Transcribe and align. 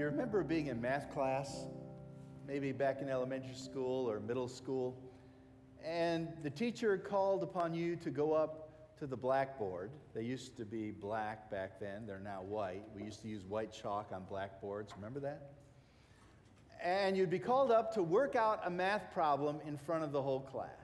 You 0.00 0.06
remember 0.06 0.42
being 0.42 0.68
in 0.68 0.80
math 0.80 1.12
class, 1.12 1.66
maybe 2.48 2.72
back 2.72 3.02
in 3.02 3.10
elementary 3.10 3.54
school 3.54 4.10
or 4.10 4.18
middle 4.18 4.48
school, 4.48 4.96
and 5.84 6.28
the 6.42 6.48
teacher 6.48 6.96
called 6.96 7.42
upon 7.42 7.74
you 7.74 7.96
to 7.96 8.08
go 8.08 8.32
up 8.32 8.96
to 8.98 9.06
the 9.06 9.18
blackboard? 9.18 9.90
They 10.14 10.22
used 10.22 10.56
to 10.56 10.64
be 10.64 10.90
black 10.90 11.50
back 11.50 11.78
then, 11.78 12.06
they're 12.06 12.18
now 12.18 12.40
white. 12.40 12.84
We 12.96 13.02
used 13.02 13.20
to 13.20 13.28
use 13.28 13.44
white 13.44 13.74
chalk 13.74 14.08
on 14.10 14.24
blackboards. 14.24 14.94
Remember 14.96 15.20
that? 15.20 15.50
And 16.82 17.14
you'd 17.14 17.28
be 17.28 17.38
called 17.38 17.70
up 17.70 17.92
to 17.92 18.02
work 18.02 18.36
out 18.36 18.62
a 18.64 18.70
math 18.70 19.12
problem 19.12 19.60
in 19.68 19.76
front 19.76 20.02
of 20.02 20.12
the 20.12 20.22
whole 20.22 20.40
class. 20.40 20.79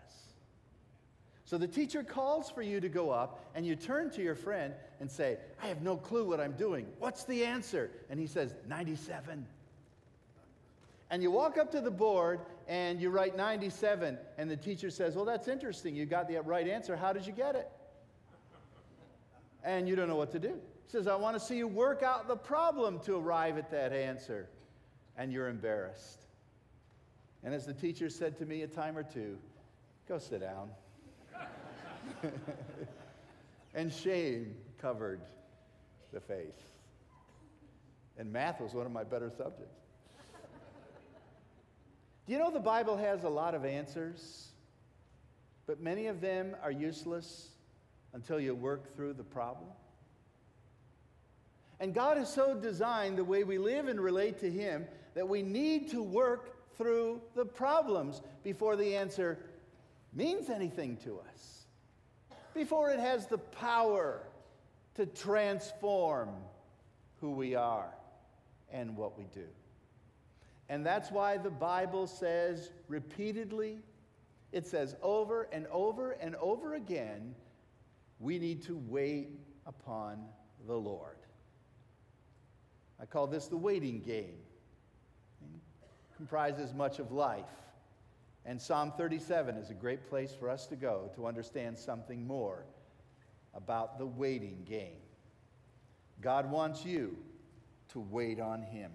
So 1.47 1.57
the 1.59 1.69
teacher 1.69 2.03
calls 2.03 2.51
for 2.51 2.61
you 2.61 2.81
to 2.81 2.89
go 2.89 3.11
up, 3.11 3.45
and 3.55 3.65
you 3.65 3.77
turn 3.77 4.11
to 4.11 4.23
your 4.23 4.35
friend 4.35 4.75
and 4.99 5.09
say, 5.09 5.39
I 5.63 5.69
have 5.69 5.81
no 5.81 5.97
clue 5.97 6.27
what 6.27 6.41
I'm 6.41 6.53
doing. 6.53 6.87
What's 6.99 7.23
the 7.23 7.45
answer? 7.45 7.89
And 8.11 8.19
he 8.19 8.27
says, 8.27 8.57
97. 8.69 9.47
And 11.09 11.23
you 11.23 11.31
walk 11.31 11.57
up 11.57 11.71
to 11.71 11.81
the 11.81 11.91
board 11.91 12.41
and 12.67 13.01
you 13.01 13.11
write 13.11 13.37
97, 13.37 14.19
and 14.39 14.51
the 14.51 14.57
teacher 14.57 14.91
says, 14.91 15.15
Well, 15.15 15.25
that's 15.25 15.47
interesting. 15.47 15.95
You 15.95 16.05
got 16.05 16.27
the 16.27 16.37
right 16.43 16.67
answer. 16.67 16.97
How 16.97 17.13
did 17.13 17.25
you 17.25 17.33
get 17.33 17.55
it? 17.55 17.71
And 19.63 19.89
you 19.89 19.95
don't 19.95 20.09
know 20.09 20.17
what 20.17 20.33
to 20.33 20.41
do. 20.41 20.49
He 20.49 20.91
says, 20.91 21.07
I 21.07 21.15
want 21.15 21.39
to 21.39 21.41
see 21.41 21.57
you 21.57 21.69
work 21.69 22.03
out 22.03 22.27
the 22.27 22.37
problem 22.37 22.99
to 23.01 23.17
arrive 23.17 23.57
at 23.57 23.71
that 23.71 23.93
answer. 23.93 24.49
And 25.17 25.33
you're 25.33 25.49
embarrassed. 25.49 26.23
And 27.45 27.55
as 27.55 27.67
the 27.67 27.73
teacher 27.73 28.11
said 28.11 28.37
to 28.39 28.47
me 28.47 28.63
a 28.63 28.67
time 28.67 28.99
or 28.99 29.05
two, 29.05 29.39
go 30.09 30.19
sit 30.19 30.41
down. 30.41 30.71
and 33.75 33.93
shame 33.93 34.55
covered 34.81 35.21
the 36.13 36.21
face. 36.21 36.63
And 38.19 38.33
math 38.33 38.61
was 38.61 38.73
one 38.73 38.87
of 38.87 38.93
my 38.93 39.05
better 39.05 39.31
subjects. 39.31 39.81
Do 42.27 42.33
you 42.33 42.39
know 42.39 42.51
the 42.51 42.59
Bible 42.59 42.97
has 42.97 43.23
a 43.25 43.29
lot 43.29 43.55
of 43.55 43.65
answers, 43.65 44.49
but 45.67 45.81
many 45.81 46.07
of 46.07 46.21
them 46.21 46.57
are 46.63 46.73
useless 46.73 47.51
until 48.15 48.41
you 48.41 48.55
work 48.55 48.97
through 48.97 49.13
the 49.13 49.23
problem? 49.23 49.69
And 51.79 51.95
God 51.95 52.17
has 52.17 52.33
so 52.33 52.55
designed 52.55 53.19
the 53.19 53.25
way 53.25 53.45
we 53.45 53.59
live 53.59 53.87
and 53.87 54.01
relate 54.01 54.39
to 54.41 54.51
Him 54.51 54.87
that 55.15 55.29
we 55.29 55.43
need 55.43 55.91
to 55.91 56.03
work 56.03 56.77
through 56.77 57.21
the 57.35 57.45
problems 57.45 58.23
before 58.43 58.77
the 58.77 58.97
answer 58.97 59.39
means 60.13 60.51
anything 60.51 60.97
to 61.05 61.21
us 61.33 61.56
before 62.57 62.91
it 62.91 62.99
has 62.99 63.27
the 63.27 63.39
power 63.39 64.23
to 64.95 65.07
transform 65.07 66.31
who 67.21 67.31
we 67.31 67.55
are 67.55 67.95
and 68.73 68.97
what 68.97 69.17
we 69.17 69.25
do. 69.33 69.47
And 70.69 70.85
that's 70.85 71.11
why 71.11 71.37
the 71.37 71.51
Bible 71.51 72.07
says 72.07 72.73
repeatedly, 72.89 73.79
it 74.53 74.67
says 74.67 74.97
over 75.03 75.49
and 75.53 75.67
over 75.71 76.13
and 76.13 76.35
over 76.37 76.75
again, 76.75 77.35
we 78.19 78.39
need 78.39 78.63
to 78.63 78.83
wait 78.89 79.39
upon 79.67 80.25
the 80.67 80.75
Lord. 80.75 81.19
I 83.01 83.05
call 83.05 83.27
this 83.27 83.47
the 83.47 83.57
waiting 83.57 84.01
game. 84.01 84.39
It 85.43 86.17
comprises 86.17 86.73
much 86.73 86.99
of 86.99 87.13
life. 87.13 87.45
And 88.47 88.63
Psalm 88.63 88.93
37 88.97 89.57
is 89.57 89.71
a 89.71 89.75
great 89.75 90.09
place 90.09 90.33
for 90.33 90.49
us 90.49 90.67
to 90.69 90.77
go 90.77 91.11
to 91.17 91.27
understand 91.27 91.77
something 91.77 92.25
more 92.25 92.65
about 93.55 93.99
the 93.99 94.07
waiting 94.07 94.65
game. 94.69 95.01
God 96.21 96.49
wants 96.49 96.85
you 96.85 97.17
to 97.89 97.99
wait 97.99 98.39
on 98.39 98.63
Him. 98.63 98.93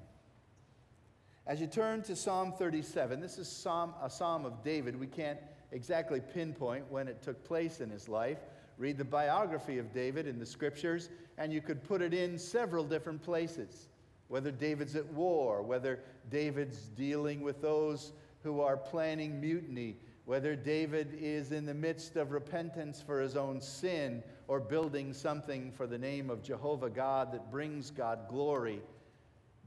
As 1.46 1.60
you 1.60 1.68
turn 1.68 2.02
to 2.04 2.16
Psalm 2.16 2.54
37, 2.54 3.20
this 3.20 3.38
is 3.38 3.50
Psalm, 3.50 3.94
a 4.02 4.10
psalm 4.10 4.46
of 4.46 4.64
David. 4.64 4.98
We 4.98 5.08
can't 5.08 5.40
exactly 5.72 6.22
pinpoint 6.22 6.90
when 6.90 7.10
it 7.10 7.22
took 7.22 7.44
place 7.44 7.82
in 7.82 7.90
his 7.90 8.08
life. 8.08 8.38
Read 8.78 8.98
the 8.98 9.04
biography 9.04 9.80
of 9.80 9.94
David 9.94 10.28
in 10.28 10.40
the 10.40 10.46
scriptures, 10.46 11.10
and 11.38 11.52
you 11.52 11.60
could 11.60 11.84
put 11.84 12.02
it 12.02 12.14
in 12.14 12.38
several 12.38 12.86
different 12.86 13.22
places. 13.22 13.90
Whether 14.28 14.52
David's 14.52 14.96
at 14.96 15.12
war, 15.12 15.62
whether 15.62 16.00
David's 16.30 16.84
dealing 16.90 17.42
with 17.42 17.62
those 17.62 18.14
who 18.44 18.62
are 18.62 18.78
planning 18.78 19.40
mutiny, 19.40 19.98
whether 20.26 20.56
David 20.56 21.18
is 21.20 21.52
in 21.52 21.66
the 21.66 21.74
midst 21.74 22.16
of 22.16 22.32
repentance 22.32 23.02
for 23.02 23.22
his 23.22 23.36
own 23.36 23.62
sin 23.62 24.24
or 24.48 24.60
building 24.60 25.14
something 25.14 25.72
for 25.72 25.88
the 25.88 25.98
name 25.98 26.30
of 26.30 26.44
Jehovah 26.44 26.90
God 26.90 27.34
that 27.34 27.52
brings 27.52 27.92
God 27.92 28.28
glory, 28.30 28.82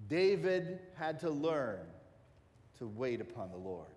David 0.08 0.80
had 0.94 1.20
to 1.20 1.30
learn 1.30 1.80
to 2.78 2.86
wait 2.86 3.20
upon 3.20 3.50
the 3.50 3.56
Lord. 3.56 3.88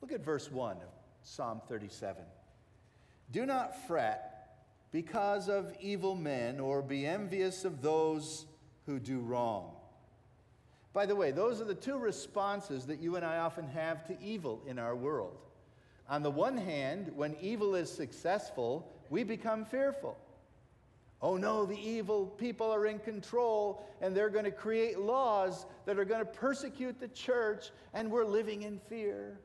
Look 0.00 0.12
at 0.12 0.24
verse 0.24 0.50
1 0.50 0.76
of 0.76 0.88
Psalm 1.22 1.60
37. 1.68 2.22
Do 3.30 3.46
not 3.46 3.86
fret 3.86 4.28
because 4.90 5.48
of 5.48 5.74
evil 5.80 6.14
men 6.14 6.60
or 6.60 6.82
be 6.82 7.06
envious 7.06 7.64
of 7.64 7.80
those 7.80 8.44
who 8.84 8.98
do 8.98 9.20
wrong 9.20 9.72
by 10.92 11.06
the 11.06 11.16
way, 11.16 11.30
those 11.30 11.60
are 11.60 11.64
the 11.64 11.74
two 11.74 11.98
responses 11.98 12.86
that 12.86 13.00
you 13.00 13.16
and 13.16 13.24
I 13.24 13.38
often 13.38 13.66
have 13.68 14.04
to 14.06 14.16
evil 14.22 14.62
in 14.66 14.78
our 14.78 14.94
world. 14.94 15.38
On 16.08 16.22
the 16.22 16.30
one 16.30 16.56
hand, 16.56 17.10
when 17.14 17.36
evil 17.40 17.74
is 17.74 17.90
successful, 17.90 18.92
we 19.08 19.24
become 19.24 19.64
fearful. 19.64 20.18
Oh 21.22 21.36
no, 21.36 21.64
the 21.64 21.78
evil 21.78 22.26
people 22.26 22.70
are 22.70 22.84
in 22.86 22.98
control 22.98 23.86
and 24.00 24.14
they're 24.14 24.28
going 24.28 24.44
to 24.44 24.50
create 24.50 24.98
laws 24.98 25.64
that 25.86 25.98
are 25.98 26.04
going 26.04 26.20
to 26.20 26.30
persecute 26.30 26.98
the 26.98 27.08
church, 27.08 27.70
and 27.94 28.10
we're 28.10 28.24
living 28.24 28.62
in 28.62 28.80
fear. 28.88 29.38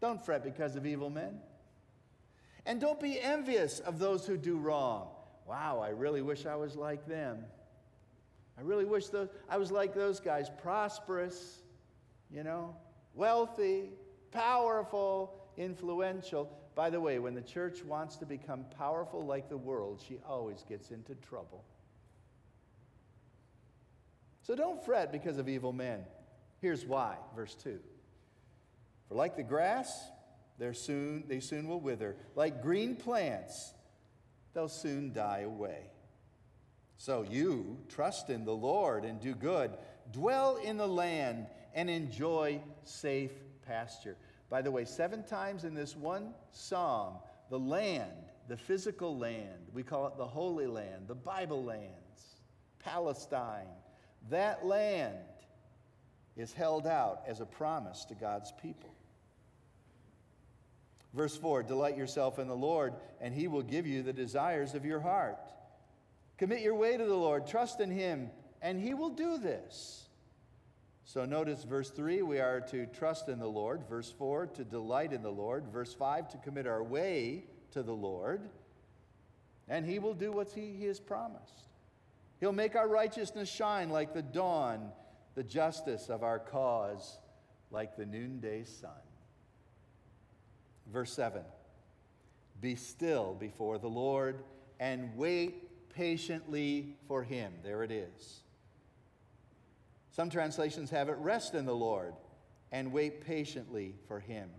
Don't 0.00 0.24
fret 0.24 0.42
because 0.42 0.76
of 0.76 0.86
evil 0.86 1.10
men. 1.10 1.38
And 2.64 2.80
don't 2.80 2.98
be 2.98 3.20
envious 3.20 3.80
of 3.80 3.98
those 3.98 4.26
who 4.26 4.36
do 4.36 4.56
wrong. 4.56 5.08
Wow, 5.46 5.80
I 5.84 5.90
really 5.90 6.22
wish 6.22 6.46
I 6.46 6.56
was 6.56 6.74
like 6.74 7.06
them. 7.06 7.44
I 8.60 8.62
really 8.62 8.84
wish 8.84 9.06
those, 9.06 9.28
I 9.48 9.56
was 9.56 9.70
like 9.70 9.94
those 9.94 10.20
guys 10.20 10.50
prosperous, 10.60 11.62
you 12.30 12.44
know, 12.44 12.76
wealthy, 13.14 13.88
powerful, 14.32 15.32
influential. 15.56 16.50
By 16.74 16.90
the 16.90 17.00
way, 17.00 17.18
when 17.18 17.34
the 17.34 17.40
church 17.40 17.82
wants 17.82 18.16
to 18.16 18.26
become 18.26 18.66
powerful 18.76 19.24
like 19.24 19.48
the 19.48 19.56
world, 19.56 20.04
she 20.06 20.18
always 20.28 20.62
gets 20.68 20.90
into 20.90 21.14
trouble. 21.14 21.64
So 24.42 24.54
don't 24.54 24.84
fret 24.84 25.10
because 25.10 25.38
of 25.38 25.48
evil 25.48 25.72
men. 25.72 26.04
Here's 26.60 26.84
why, 26.84 27.16
verse 27.34 27.54
2. 27.54 27.78
For 29.08 29.14
like 29.14 29.36
the 29.36 29.42
grass, 29.42 30.04
they're 30.58 30.74
soon, 30.74 31.24
they 31.28 31.40
soon 31.40 31.66
will 31.66 31.80
wither. 31.80 32.14
Like 32.36 32.60
green 32.60 32.94
plants, 32.94 33.72
they'll 34.52 34.68
soon 34.68 35.14
die 35.14 35.40
away. 35.40 35.86
So 37.00 37.22
you 37.22 37.78
trust 37.88 38.28
in 38.28 38.44
the 38.44 38.54
Lord 38.54 39.06
and 39.06 39.18
do 39.18 39.34
good. 39.34 39.70
Dwell 40.12 40.58
in 40.58 40.76
the 40.76 40.86
land 40.86 41.46
and 41.74 41.88
enjoy 41.88 42.60
safe 42.84 43.32
pasture. 43.66 44.18
By 44.50 44.60
the 44.60 44.70
way, 44.70 44.84
seven 44.84 45.24
times 45.24 45.64
in 45.64 45.72
this 45.72 45.96
one 45.96 46.34
psalm, 46.52 47.14
the 47.48 47.58
land, 47.58 48.12
the 48.48 48.56
physical 48.58 49.16
land, 49.16 49.68
we 49.72 49.82
call 49.82 50.08
it 50.08 50.18
the 50.18 50.26
Holy 50.26 50.66
Land, 50.66 51.08
the 51.08 51.14
Bible 51.14 51.64
lands, 51.64 52.42
Palestine, 52.80 53.64
that 54.28 54.66
land 54.66 55.16
is 56.36 56.52
held 56.52 56.86
out 56.86 57.22
as 57.26 57.40
a 57.40 57.46
promise 57.46 58.04
to 58.10 58.14
God's 58.14 58.52
people. 58.60 58.94
Verse 61.14 61.34
4 61.34 61.62
Delight 61.62 61.96
yourself 61.96 62.38
in 62.38 62.46
the 62.46 62.54
Lord, 62.54 62.92
and 63.22 63.32
he 63.32 63.48
will 63.48 63.62
give 63.62 63.86
you 63.86 64.02
the 64.02 64.12
desires 64.12 64.74
of 64.74 64.84
your 64.84 65.00
heart. 65.00 65.38
Commit 66.40 66.62
your 66.62 66.74
way 66.74 66.96
to 66.96 67.04
the 67.04 67.14
Lord, 67.14 67.46
trust 67.46 67.80
in 67.80 67.90
Him, 67.90 68.30
and 68.62 68.80
He 68.80 68.94
will 68.94 69.10
do 69.10 69.36
this. 69.36 70.08
So 71.04 71.26
notice 71.26 71.64
verse 71.64 71.90
3, 71.90 72.22
we 72.22 72.40
are 72.40 72.62
to 72.62 72.86
trust 72.86 73.28
in 73.28 73.38
the 73.38 73.46
Lord. 73.46 73.82
Verse 73.86 74.10
4, 74.10 74.46
to 74.46 74.64
delight 74.64 75.12
in 75.12 75.22
the 75.22 75.30
Lord. 75.30 75.66
Verse 75.70 75.92
5, 75.92 76.30
to 76.30 76.38
commit 76.38 76.66
our 76.66 76.82
way 76.82 77.44
to 77.72 77.82
the 77.82 77.92
Lord. 77.92 78.48
And 79.68 79.84
He 79.84 79.98
will 79.98 80.14
do 80.14 80.32
what 80.32 80.48
He, 80.48 80.72
he 80.78 80.86
has 80.86 80.98
promised. 80.98 81.66
He'll 82.40 82.52
make 82.52 82.74
our 82.74 82.88
righteousness 82.88 83.50
shine 83.50 83.90
like 83.90 84.14
the 84.14 84.22
dawn, 84.22 84.92
the 85.34 85.44
justice 85.44 86.08
of 86.08 86.22
our 86.22 86.38
cause 86.38 87.18
like 87.70 87.98
the 87.98 88.06
noonday 88.06 88.64
sun. 88.64 88.92
Verse 90.90 91.12
7 91.12 91.42
Be 92.62 92.76
still 92.76 93.36
before 93.38 93.76
the 93.76 93.90
Lord 93.90 94.42
and 94.78 95.14
wait 95.16 95.69
patiently 95.94 96.96
for 97.06 97.22
him. 97.22 97.52
There 97.62 97.82
it 97.82 97.90
is. 97.90 98.40
Some 100.10 100.30
translations 100.30 100.90
have 100.90 101.08
it 101.08 101.16
rest 101.18 101.54
in 101.54 101.66
the 101.66 101.74
Lord 101.74 102.14
and 102.72 102.92
wait 102.92 103.24
patiently 103.24 103.94
for 104.08 104.20
him. 104.20 104.50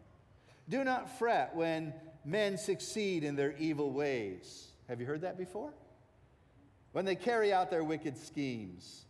Do 0.69 0.83
not 0.83 1.17
fret 1.17 1.55
when 1.55 1.93
men 2.23 2.57
succeed 2.57 3.23
in 3.23 3.35
their 3.35 3.55
evil 3.57 3.91
ways. 3.91 4.67
Have 4.87 4.99
you 4.99 5.05
heard 5.05 5.21
that 5.21 5.37
before? 5.37 5.73
when 6.91 7.05
they 7.05 7.15
carry 7.15 7.53
out 7.53 7.69
their 7.69 7.83
wicked 7.83 8.17
schemes. 8.17 9.05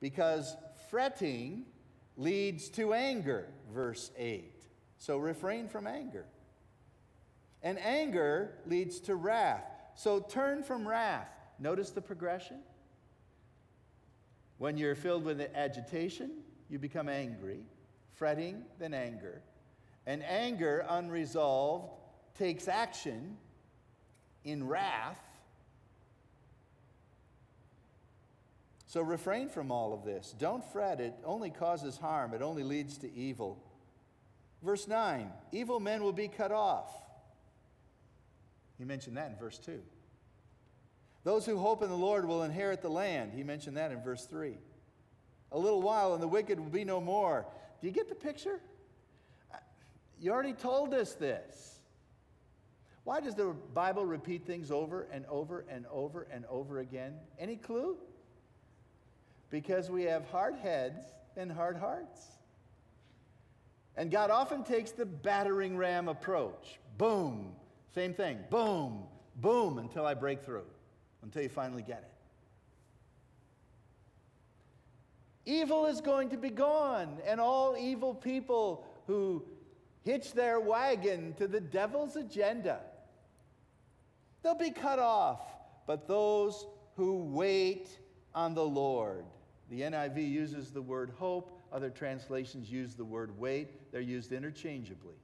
Because 0.00 0.56
fretting 0.90 1.64
leads 2.16 2.68
to 2.70 2.92
anger, 2.92 3.48
verse 3.72 4.10
8. 4.16 4.52
So 4.98 5.18
refrain 5.18 5.68
from 5.68 5.86
anger. 5.86 6.26
And 7.62 7.78
anger 7.78 8.54
leads 8.66 9.00
to 9.00 9.14
wrath. 9.14 9.69
So 9.94 10.20
turn 10.20 10.62
from 10.62 10.86
wrath. 10.86 11.28
Notice 11.58 11.90
the 11.90 12.00
progression. 12.00 12.58
When 14.58 14.76
you're 14.76 14.94
filled 14.94 15.24
with 15.24 15.40
agitation, 15.54 16.30
you 16.68 16.78
become 16.78 17.08
angry, 17.08 17.60
fretting, 18.14 18.62
then 18.78 18.94
anger. 18.94 19.42
And 20.06 20.22
anger, 20.22 20.84
unresolved, 20.88 21.92
takes 22.38 22.68
action 22.68 23.36
in 24.44 24.66
wrath. 24.66 25.18
So 28.86 29.02
refrain 29.02 29.48
from 29.48 29.70
all 29.70 29.92
of 29.92 30.04
this. 30.04 30.34
Don't 30.38 30.64
fret. 30.72 31.00
It 31.00 31.14
only 31.24 31.50
causes 31.50 31.96
harm, 31.96 32.34
it 32.34 32.42
only 32.42 32.62
leads 32.64 32.98
to 32.98 33.14
evil. 33.14 33.62
Verse 34.62 34.88
9 34.88 35.30
evil 35.52 35.80
men 35.80 36.02
will 36.02 36.12
be 36.12 36.28
cut 36.28 36.52
off. 36.52 36.90
He 38.80 38.86
mentioned 38.86 39.18
that 39.18 39.30
in 39.30 39.36
verse 39.36 39.58
2. 39.58 39.78
Those 41.22 41.44
who 41.44 41.58
hope 41.58 41.82
in 41.82 41.90
the 41.90 41.94
Lord 41.94 42.26
will 42.26 42.44
inherit 42.44 42.80
the 42.80 42.88
land. 42.88 43.32
He 43.34 43.42
mentioned 43.42 43.76
that 43.76 43.92
in 43.92 44.02
verse 44.02 44.24
3. 44.24 44.56
A 45.52 45.58
little 45.58 45.82
while 45.82 46.14
and 46.14 46.22
the 46.22 46.26
wicked 46.26 46.58
will 46.58 46.70
be 46.70 46.82
no 46.82 46.98
more. 46.98 47.44
Do 47.82 47.86
you 47.86 47.92
get 47.92 48.08
the 48.08 48.14
picture? 48.14 48.58
You 50.18 50.32
already 50.32 50.54
told 50.54 50.94
us 50.94 51.12
this. 51.12 51.78
Why 53.04 53.20
does 53.20 53.34
the 53.34 53.54
Bible 53.74 54.06
repeat 54.06 54.46
things 54.46 54.70
over 54.70 55.06
and 55.12 55.26
over 55.26 55.66
and 55.68 55.84
over 55.92 56.26
and 56.32 56.46
over 56.46 56.78
again? 56.78 57.16
Any 57.38 57.56
clue? 57.56 57.98
Because 59.50 59.90
we 59.90 60.04
have 60.04 60.26
hard 60.30 60.54
heads 60.54 61.02
and 61.36 61.52
hard 61.52 61.76
hearts. 61.76 62.18
And 63.94 64.10
God 64.10 64.30
often 64.30 64.64
takes 64.64 64.92
the 64.92 65.04
battering 65.04 65.76
ram 65.76 66.08
approach. 66.08 66.78
Boom, 66.96 67.52
same 67.94 68.14
thing. 68.14 68.38
Boom, 68.50 69.04
boom, 69.36 69.78
until 69.78 70.06
I 70.06 70.14
break 70.14 70.42
through, 70.44 70.66
until 71.22 71.42
you 71.42 71.48
finally 71.48 71.82
get 71.82 71.98
it. 71.98 72.10
Evil 75.50 75.86
is 75.86 76.00
going 76.00 76.28
to 76.30 76.36
be 76.36 76.50
gone, 76.50 77.18
and 77.26 77.40
all 77.40 77.76
evil 77.76 78.14
people 78.14 78.86
who 79.06 79.42
hitch 80.04 80.32
their 80.32 80.60
wagon 80.60 81.34
to 81.34 81.48
the 81.48 81.60
devil's 81.60 82.16
agenda, 82.16 82.80
they'll 84.42 84.54
be 84.54 84.70
cut 84.70 84.98
off. 84.98 85.40
But 85.86 86.06
those 86.06 86.66
who 86.94 87.24
wait 87.24 87.88
on 88.34 88.54
the 88.54 88.64
Lord, 88.64 89.24
the 89.70 89.80
NIV 89.80 90.30
uses 90.30 90.70
the 90.70 90.82
word 90.82 91.12
hope, 91.18 91.58
other 91.72 91.90
translations 91.90 92.70
use 92.70 92.94
the 92.94 93.04
word 93.04 93.36
wait, 93.38 93.90
they're 93.90 94.00
used 94.00 94.32
interchangeably. 94.32 95.16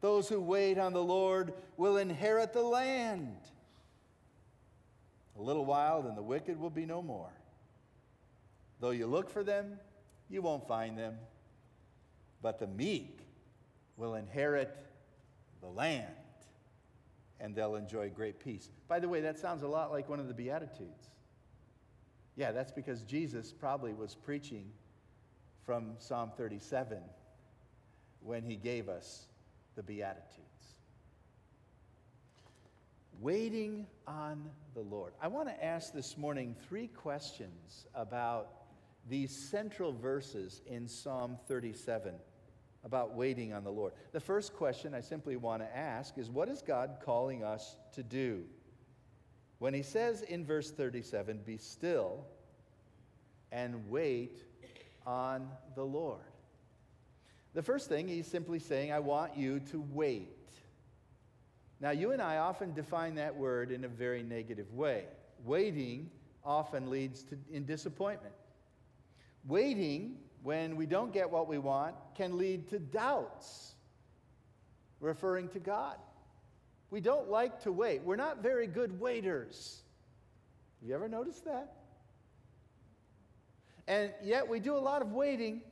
Those 0.00 0.28
who 0.28 0.40
wait 0.40 0.78
on 0.78 0.92
the 0.92 1.02
Lord 1.02 1.52
will 1.76 1.98
inherit 1.98 2.52
the 2.52 2.62
land. 2.62 3.36
A 5.38 5.42
little 5.42 5.64
while, 5.64 6.06
and 6.06 6.16
the 6.16 6.22
wicked 6.22 6.58
will 6.58 6.70
be 6.70 6.86
no 6.86 7.02
more. 7.02 7.30
Though 8.80 8.90
you 8.90 9.06
look 9.06 9.28
for 9.28 9.44
them, 9.44 9.78
you 10.28 10.42
won't 10.42 10.66
find 10.66 10.96
them. 10.96 11.16
But 12.42 12.58
the 12.58 12.66
meek 12.66 13.20
will 13.96 14.14
inherit 14.14 14.74
the 15.60 15.68
land, 15.68 16.06
and 17.38 17.54
they'll 17.54 17.76
enjoy 17.76 18.08
great 18.08 18.40
peace. 18.40 18.70
By 18.88 18.98
the 19.00 19.08
way, 19.08 19.20
that 19.20 19.38
sounds 19.38 19.62
a 19.62 19.68
lot 19.68 19.92
like 19.92 20.08
one 20.08 20.20
of 20.20 20.28
the 20.28 20.34
Beatitudes. 20.34 21.10
Yeah, 22.36 22.52
that's 22.52 22.72
because 22.72 23.02
Jesus 23.02 23.52
probably 23.52 23.92
was 23.92 24.14
preaching 24.14 24.70
from 25.66 25.92
Psalm 25.98 26.32
37 26.36 26.98
when 28.22 28.42
he 28.42 28.56
gave 28.56 28.88
us 28.88 29.26
the 29.76 29.82
Beatitudes. 29.82 30.46
Waiting 33.20 33.86
on 34.06 34.48
the 34.74 34.80
Lord. 34.80 35.12
I 35.20 35.28
want 35.28 35.48
to 35.48 35.64
ask 35.64 35.92
this 35.92 36.16
morning 36.16 36.56
three 36.68 36.86
questions 36.88 37.86
about 37.94 38.48
these 39.08 39.36
central 39.50 39.92
verses 39.92 40.62
in 40.66 40.88
Psalm 40.88 41.38
37 41.48 42.14
about 42.84 43.14
waiting 43.14 43.52
on 43.52 43.64
the 43.64 43.70
Lord. 43.70 43.92
The 44.12 44.20
first 44.20 44.54
question 44.54 44.94
I 44.94 45.00
simply 45.00 45.36
want 45.36 45.62
to 45.62 45.76
ask 45.76 46.16
is 46.16 46.30
what 46.30 46.48
is 46.48 46.62
God 46.62 46.98
calling 47.04 47.44
us 47.44 47.76
to 47.92 48.02
do? 48.02 48.44
When 49.58 49.74
he 49.74 49.82
says 49.82 50.22
in 50.22 50.46
verse 50.46 50.70
37, 50.70 51.40
be 51.44 51.58
still 51.58 52.24
and 53.52 53.90
wait 53.90 54.38
on 55.06 55.48
the 55.74 55.84
Lord. 55.84 56.20
The 57.54 57.62
first 57.62 57.88
thing, 57.88 58.06
he's 58.06 58.26
simply 58.26 58.58
saying, 58.58 58.92
I 58.92 59.00
want 59.00 59.36
you 59.36 59.60
to 59.70 59.84
wait. 59.92 60.28
Now, 61.80 61.90
you 61.90 62.12
and 62.12 62.20
I 62.20 62.36
often 62.36 62.74
define 62.74 63.16
that 63.16 63.36
word 63.36 63.72
in 63.72 63.84
a 63.84 63.88
very 63.88 64.22
negative 64.22 64.72
way. 64.72 65.06
Waiting 65.44 66.10
often 66.44 66.90
leads 66.90 67.22
to 67.24 67.38
in 67.50 67.64
disappointment. 67.64 68.34
Waiting, 69.46 70.16
when 70.42 70.76
we 70.76 70.86
don't 70.86 71.12
get 71.12 71.30
what 71.30 71.48
we 71.48 71.58
want, 71.58 71.94
can 72.14 72.36
lead 72.38 72.68
to 72.68 72.78
doubts, 72.78 73.74
referring 75.00 75.48
to 75.48 75.58
God. 75.58 75.96
We 76.90 77.00
don't 77.00 77.30
like 77.30 77.62
to 77.62 77.72
wait. 77.72 78.02
We're 78.02 78.16
not 78.16 78.42
very 78.42 78.66
good 78.66 79.00
waiters. 79.00 79.82
Have 80.80 80.88
you 80.88 80.94
ever 80.94 81.08
noticed 81.08 81.44
that? 81.44 81.76
And 83.86 84.12
yet 84.22 84.48
we 84.48 84.60
do 84.60 84.76
a 84.76 84.78
lot 84.78 85.02
of 85.02 85.12
waiting. 85.12 85.62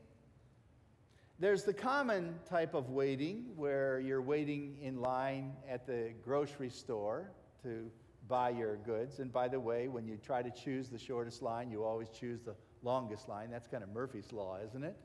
There's 1.40 1.62
the 1.62 1.72
common 1.72 2.34
type 2.48 2.74
of 2.74 2.90
waiting 2.90 3.46
where 3.54 4.00
you're 4.00 4.20
waiting 4.20 4.76
in 4.82 5.00
line 5.00 5.52
at 5.68 5.86
the 5.86 6.10
grocery 6.24 6.68
store 6.68 7.30
to 7.62 7.88
buy 8.26 8.50
your 8.50 8.76
goods. 8.78 9.20
And 9.20 9.32
by 9.32 9.46
the 9.46 9.60
way, 9.60 9.86
when 9.86 10.08
you 10.08 10.16
try 10.16 10.42
to 10.42 10.50
choose 10.50 10.88
the 10.88 10.98
shortest 10.98 11.40
line, 11.40 11.70
you 11.70 11.84
always 11.84 12.08
choose 12.08 12.40
the 12.40 12.56
longest 12.82 13.28
line. 13.28 13.52
That's 13.52 13.68
kind 13.68 13.84
of 13.84 13.90
Murphy's 13.90 14.32
Law, 14.32 14.58
isn't 14.66 14.82
it? 14.82 14.96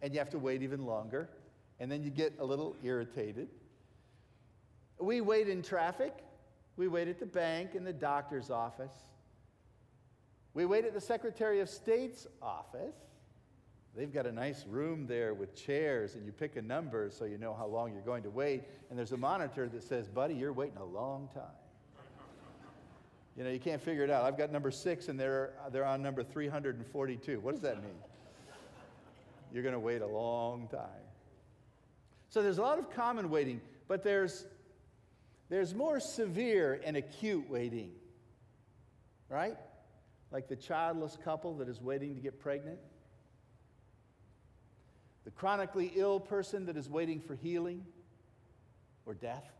And 0.00 0.14
you 0.14 0.20
have 0.20 0.30
to 0.30 0.38
wait 0.38 0.62
even 0.62 0.86
longer. 0.86 1.28
And 1.78 1.92
then 1.92 2.02
you 2.02 2.08
get 2.08 2.32
a 2.38 2.44
little 2.44 2.76
irritated. 2.82 3.48
We 4.98 5.20
wait 5.20 5.48
in 5.48 5.60
traffic. 5.60 6.14
We 6.76 6.88
wait 6.88 7.08
at 7.08 7.20
the 7.20 7.26
bank, 7.26 7.74
and 7.74 7.86
the 7.86 7.92
doctor's 7.92 8.50
office. 8.50 9.04
We 10.54 10.64
wait 10.64 10.86
at 10.86 10.94
the 10.94 11.00
Secretary 11.00 11.60
of 11.60 11.68
State's 11.68 12.26
office. 12.40 12.96
They've 13.96 14.12
got 14.12 14.26
a 14.26 14.32
nice 14.32 14.64
room 14.68 15.06
there 15.06 15.34
with 15.34 15.54
chairs, 15.54 16.16
and 16.16 16.26
you 16.26 16.32
pick 16.32 16.56
a 16.56 16.62
number 16.62 17.10
so 17.10 17.24
you 17.24 17.38
know 17.38 17.54
how 17.54 17.66
long 17.66 17.92
you're 17.92 18.02
going 18.02 18.24
to 18.24 18.30
wait. 18.30 18.64
And 18.90 18.98
there's 18.98 19.12
a 19.12 19.16
monitor 19.16 19.68
that 19.68 19.84
says, 19.84 20.08
Buddy, 20.08 20.34
you're 20.34 20.52
waiting 20.52 20.78
a 20.78 20.84
long 20.84 21.28
time. 21.32 21.44
You 23.36 23.44
know, 23.44 23.50
you 23.50 23.58
can't 23.58 23.80
figure 23.80 24.04
it 24.04 24.10
out. 24.10 24.24
I've 24.24 24.38
got 24.38 24.52
number 24.52 24.70
six, 24.70 25.08
and 25.08 25.18
they're, 25.18 25.52
they're 25.72 25.84
on 25.84 26.02
number 26.02 26.22
342. 26.22 27.40
What 27.40 27.52
does 27.52 27.62
that 27.62 27.82
mean? 27.82 27.94
You're 29.52 29.62
going 29.62 29.74
to 29.74 29.80
wait 29.80 30.02
a 30.02 30.06
long 30.06 30.68
time. 30.68 30.80
So 32.30 32.42
there's 32.42 32.58
a 32.58 32.62
lot 32.62 32.78
of 32.78 32.90
common 32.90 33.30
waiting, 33.30 33.60
but 33.86 34.02
there's, 34.02 34.44
there's 35.48 35.74
more 35.74 36.00
severe 36.00 36.80
and 36.84 36.96
acute 36.96 37.48
waiting, 37.48 37.92
right? 39.28 39.56
like 40.34 40.48
the 40.48 40.56
childless 40.56 41.16
couple 41.24 41.54
that 41.54 41.68
is 41.68 41.80
waiting 41.80 42.16
to 42.16 42.20
get 42.20 42.40
pregnant, 42.40 42.80
the 45.24 45.30
chronically 45.30 45.92
ill 45.94 46.20
person 46.20 46.66
that 46.66 46.76
is 46.76 46.88
waiting 46.88 47.20
for 47.20 47.34
healing 47.34 47.84
or 49.06 49.14
death, 49.14 49.50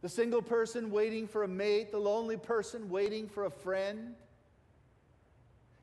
the 0.00 0.08
single 0.08 0.42
person 0.42 0.90
waiting 0.90 1.28
for 1.28 1.44
a 1.44 1.48
mate, 1.48 1.92
the 1.92 1.98
lonely 1.98 2.36
person 2.36 2.88
waiting 2.88 3.28
for 3.28 3.44
a 3.44 3.50
friend. 3.50 4.14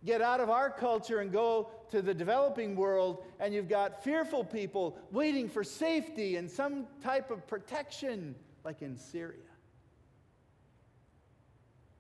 Get 0.06 0.22
out 0.22 0.40
of 0.40 0.50
our 0.50 0.70
culture 0.70 1.20
and 1.20 1.32
go 1.32 1.70
to 1.92 2.02
the 2.02 2.14
developing 2.14 2.76
world, 2.76 3.24
and 3.40 3.54
you've 3.54 3.68
got 3.68 4.04
fearful 4.04 4.44
people 4.44 4.98
waiting 5.12 5.50
for 5.50 5.64
safety 5.64 6.38
and 6.38 6.50
some 6.50 6.88
type 7.02 7.32
of 7.32 7.46
protection, 7.48 8.36
like 8.64 8.82
in 8.82 8.98
Syria 8.98 9.40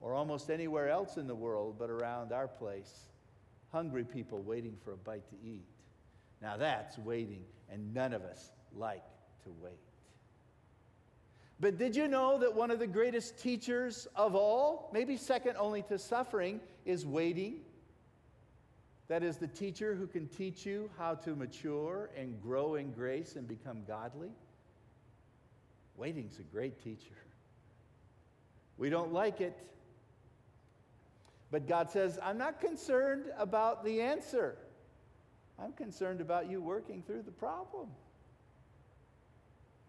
or 0.02 0.14
almost 0.14 0.50
anywhere 0.50 0.90
else 0.90 1.18
in 1.18 1.28
the 1.28 1.36
world 1.36 1.76
but 1.78 1.90
around 1.90 2.32
our 2.32 2.48
place. 2.48 3.06
Hungry 3.72 4.04
people 4.04 4.42
waiting 4.42 4.76
for 4.84 4.94
a 4.94 4.98
bite 4.98 5.28
to 5.30 5.36
eat. 5.48 5.66
Now 6.42 6.58
that's 6.58 6.98
waiting, 6.98 7.44
and 7.72 7.94
none 7.94 8.14
of 8.14 8.24
us 8.24 8.52
like 8.76 9.04
to 9.44 9.52
wait. 9.62 9.74
But 11.60 11.78
did 11.78 11.96
you 11.96 12.08
know 12.08 12.38
that 12.40 12.56
one 12.56 12.72
of 12.72 12.80
the 12.80 12.88
greatest 12.88 13.38
teachers 13.38 14.08
of 14.16 14.34
all, 14.34 14.90
maybe 14.94 15.18
second 15.18 15.58
only 15.58 15.82
to 15.84 16.00
suffering, 16.00 16.62
is 16.86 17.06
waiting? 17.06 17.58
That 19.10 19.24
is 19.24 19.38
the 19.38 19.48
teacher 19.48 19.96
who 19.96 20.08
can 20.08 20.28
teach 20.28 20.66
you 20.66 20.90
how 20.98 21.16
to 21.16 21.36
mature 21.36 22.12
and 22.16 22.42
grow 22.42 22.76
in 22.76 22.92
grace 22.92 23.36
and 23.36 23.48
become 23.48 23.84
godly. 23.86 24.30
Waiting's 25.98 26.40
a 26.40 26.44
great 26.44 26.82
teacher. 26.82 27.18
We 28.78 28.90
don't 28.90 29.12
like 29.12 29.42
it. 29.42 29.58
But 31.52 31.68
God 31.68 31.90
says, 31.90 32.20
I'm 32.22 32.38
not 32.38 32.60
concerned 32.60 33.26
about 33.38 33.84
the 33.84 34.02
answer. 34.02 34.58
I'm 35.58 35.74
concerned 35.74 36.22
about 36.22 36.50
you 36.50 36.62
working 36.62 37.02
through 37.02 37.24
the 37.24 37.32
problem. 37.32 37.90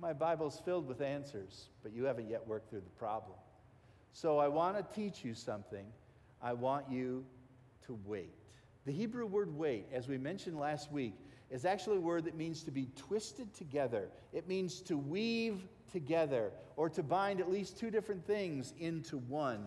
My 0.01 0.13
Bible's 0.15 0.61
filled 0.65 0.89
with 0.89 1.03
answers, 1.03 1.67
but 1.83 1.93
you 1.93 2.05
haven't 2.05 2.31
yet 2.31 2.47
worked 2.47 2.71
through 2.71 2.81
the 2.81 2.99
problem. 2.99 3.37
So 4.13 4.39
I 4.39 4.49
want 4.49 4.77
to 4.77 4.95
teach 4.95 5.25
you 5.25 5.35
something. 5.35 5.85
I 6.43 6.55
want 6.55 6.91
you 6.91 7.25
to 7.87 7.99
wait. 8.07 8.35
The 8.87 8.93
Hebrew 8.93 9.27
word 9.27 9.55
wait, 9.55 9.87
as 9.93 10.09
we 10.09 10.17
mentioned 10.17 10.59
last 10.59 10.91
week, 10.91 11.15
is 11.51 11.65
actually 11.65 11.99
a 11.99 12.01
word 12.01 12.25
that 12.25 12.37
means 12.37 12.63
to 12.63 12.71
be 12.71 12.89
twisted 12.97 13.53
together. 13.55 14.09
It 14.33 14.49
means 14.49 14.81
to 14.83 14.97
weave 14.97 15.67
together 15.93 16.53
or 16.77 16.89
to 16.91 17.03
bind 17.03 17.41
at 17.41 17.51
least 17.51 17.79
two 17.79 17.91
different 17.91 18.27
things 18.27 18.73
into 18.79 19.19
one. 19.19 19.67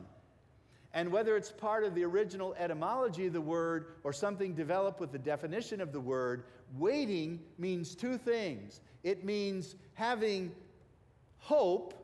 And 0.93 1.11
whether 1.11 1.35
it's 1.35 1.51
part 1.51 1.83
of 1.83 1.95
the 1.95 2.03
original 2.03 2.53
etymology 2.57 3.25
of 3.25 3.33
the 3.33 3.41
word 3.41 3.95
or 4.03 4.13
something 4.13 4.53
developed 4.53 4.99
with 4.99 5.11
the 5.11 5.17
definition 5.17 5.81
of 5.81 5.91
the 5.91 5.99
word, 5.99 6.43
waiting 6.77 7.39
means 7.57 7.95
two 7.95 8.17
things. 8.17 8.81
It 9.03 9.25
means 9.25 9.75
having 9.95 10.51
hope, 11.39 11.95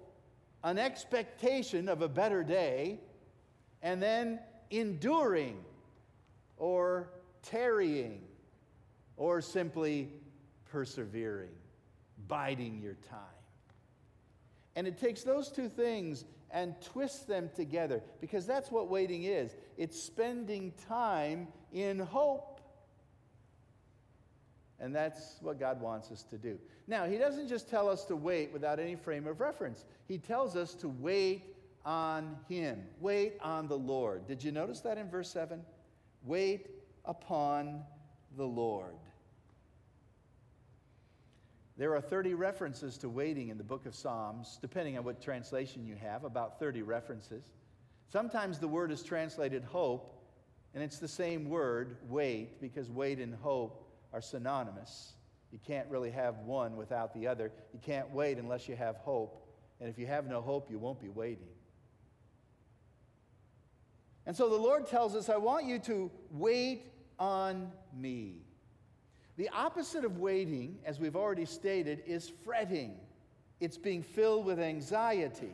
an 0.63 0.77
expectation 0.77 1.88
of 1.88 2.01
a 2.01 2.10
better 2.10 2.43
day, 2.43 3.00
and 3.84 4.01
then 4.01 4.39
enduring 4.72 5.63
or 6.58 7.10
tarrying 7.43 8.22
or 9.17 9.39
simply 9.39 10.10
persevering, 10.72 11.50
biding 12.27 12.81
your 12.81 12.96
time. 13.10 13.19
And 14.75 14.88
it 14.88 14.98
takes 14.98 15.24
those 15.24 15.50
two 15.50 15.69
things 15.69 16.25
and 16.51 16.79
twist 16.82 17.27
them 17.27 17.50
together 17.56 18.01
because 18.22 18.46
that's 18.46 18.72
what 18.72 18.89
waiting 18.89 19.24
is 19.24 19.56
it's 19.77 20.01
spending 20.01 20.74
time 20.88 21.48
in 21.72 22.00
hope. 22.00 22.62
And 24.82 24.96
that's 24.96 25.36
what 25.41 25.60
God 25.60 25.82
wants 25.82 26.10
us 26.10 26.24
to 26.24 26.38
do. 26.38 26.58
Now, 26.88 27.06
He 27.06 27.18
doesn't 27.18 27.50
just 27.50 27.70
tell 27.70 27.89
us 27.89 28.06
to 28.06 28.15
wait 28.15 28.53
without 28.53 28.79
any 28.79 28.96
frame 28.96 29.27
of 29.27 29.41
reference, 29.41 29.86
He 30.08 30.18
tells 30.18 30.56
us 30.56 30.74
to 30.75 30.88
wait 30.88 31.56
on 31.86 32.38
Him, 32.48 32.84
wait 33.00 33.34
on 33.41 33.68
the 33.68 33.77
Lord. 33.77 34.25
Did 34.25 34.44
you 34.44 34.51
notice 34.51 34.79
that 34.82 34.98
in 34.98 35.10
verse 35.10 35.29
7? 35.32 35.62
Wait 36.24 36.68
upon 37.06 37.82
the 38.38 38.46
Lord. 38.46 38.96
There 41.79 41.95
are 41.95 42.01
30 42.01 42.33
references 42.33 42.98
to 42.98 43.07
waiting 43.07 43.48
in 43.48 43.57
the 43.57 43.63
book 43.63 43.86
of 43.86 43.95
Psalms, 43.95 44.59
depending 44.62 44.98
on 44.98 45.05
what 45.05 45.21
translation 45.21 45.86
you 45.86 45.95
have, 45.95 46.25
about 46.25 46.59
30 46.59 46.81
references. 46.81 47.53
Sometimes 48.12 48.59
the 48.59 48.67
word 48.67 48.91
is 48.91 49.01
translated 49.01 49.63
hope, 49.63 50.21
and 50.74 50.83
it's 50.83 51.00
the 51.00 51.07
same 51.07 51.48
word, 51.48 51.95
wait, 52.09 52.59
because 52.59 52.91
wait 52.91 53.19
and 53.19 53.33
hope 53.33 53.89
are 54.12 54.19
synonymous. 54.19 55.13
You 55.53 55.59
can't 55.65 55.88
really 55.89 56.12
have 56.12 56.39
one 56.39 56.75
without 56.75 57.13
the 57.13 57.25
other. 57.25 57.50
You 57.71 57.79
can't 57.81 58.12
wait 58.12 58.39
unless 58.39 58.67
you 58.67 58.75
have 58.75 58.98
hope. 58.98 59.48
And 59.79 59.88
if 59.88 59.98
you 59.98 60.05
have 60.05 60.27
no 60.27 60.41
hope, 60.41 60.69
you 60.69 60.79
won't 60.79 61.00
be 61.00 61.07
waiting. 61.07 61.48
And 64.25 64.36
so 64.36 64.50
the 64.50 64.57
Lord 64.57 64.86
tells 64.86 65.15
us, 65.15 65.29
I 65.29 65.38
want 65.38 65.65
you 65.65 65.79
to 65.79 66.12
wait 66.29 66.91
on 67.17 67.71
me. 67.98 68.49
The 69.39 69.50
opposite 69.55 70.03
of 70.03 70.17
waiting, 70.17 70.79
as 70.84 71.00
we've 71.00 71.15
already 71.15 71.46
stated, 71.46 72.03
is 72.05 72.29
fretting. 72.43 72.98
It's 73.62 73.77
being 73.77 74.03
filled 74.03 74.46
with 74.46 74.60
anxiety. 74.60 75.53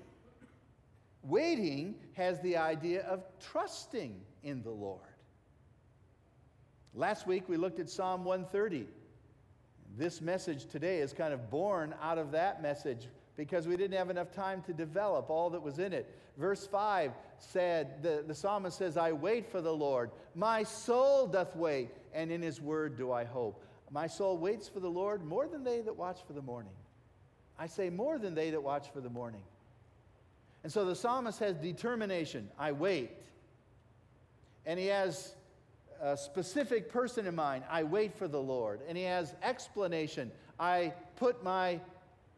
Waiting 1.22 1.94
has 2.14 2.42
the 2.42 2.58
idea 2.58 3.04
of 3.04 3.24
trusting 3.40 4.20
in 4.42 4.64
the 4.64 4.72
Lord. 4.72 5.02
Last 6.96 7.28
week 7.28 7.48
we 7.48 7.58
looked 7.58 7.80
at 7.80 7.88
Psalm 7.88 8.26
130. 8.26 8.88
This 9.96 10.20
message 10.20 10.66
today 10.66 10.98
is 10.98 11.14
kind 11.14 11.32
of 11.32 11.52
born 11.52 11.94
out 12.02 12.18
of 12.18 12.32
that 12.32 12.64
message 12.64 13.08
because 13.38 13.68
we 13.68 13.78
didn't 13.78 14.00
have 14.00 14.10
enough 14.10 14.32
time 14.32 14.64
to 14.64 14.74
develop 14.74 15.30
all 15.30 15.52
that 15.52 15.62
was 15.62 15.78
in 15.78 15.94
it. 15.94 16.12
Verse 16.38 16.66
5 16.66 17.12
said, 17.38 18.02
the, 18.02 18.24
the 18.26 18.34
psalmist 18.34 18.80
says, 18.80 18.98
I 18.98 19.12
wait 19.12 19.46
for 19.46 19.62
the 19.62 19.72
Lord. 19.72 20.10
My 20.34 20.64
soul 20.64 21.28
doth 21.28 21.56
wait, 21.56 21.92
and 22.16 22.32
in 22.32 22.42
his 22.42 22.60
word 22.60 22.98
do 22.98 23.12
I 23.12 23.26
hope. 23.26 23.65
My 23.92 24.08
soul 24.08 24.38
waits 24.38 24.68
for 24.68 24.80
the 24.80 24.90
Lord 24.90 25.24
more 25.24 25.48
than 25.48 25.64
they 25.64 25.82
that 25.82 25.96
watch 25.96 26.20
for 26.26 26.34
the 26.34 26.42
morning. 26.42 26.74
I 27.58 27.68
say 27.68 27.90
more 27.90 28.18
than 28.18 28.36
they 28.36 28.50
that 28.50 28.62
watch 28.62 28.92
for 28.92 29.00
the 29.00 29.10
morning. 29.10 29.44
And 30.64 30.72
so 30.72 30.84
the 30.86 30.96
psalmist 30.96 31.40
has 31.40 31.56
determination 31.58 32.50
I 32.58 32.72
wait. 32.72 33.12
And 34.66 34.80
he 34.80 34.88
has 34.88 35.36
a 36.02 36.18
specific 36.18 36.90
person 36.90 37.28
in 37.28 37.36
mind 37.36 37.64
I 37.70 37.84
wait 37.84 38.18
for 38.18 38.28
the 38.28 38.42
Lord. 38.42 38.82
And 38.88 38.98
he 38.98 39.04
has 39.04 39.36
explanation 39.44 40.32
I 40.60 40.94
put 41.16 41.44
my 41.44 41.80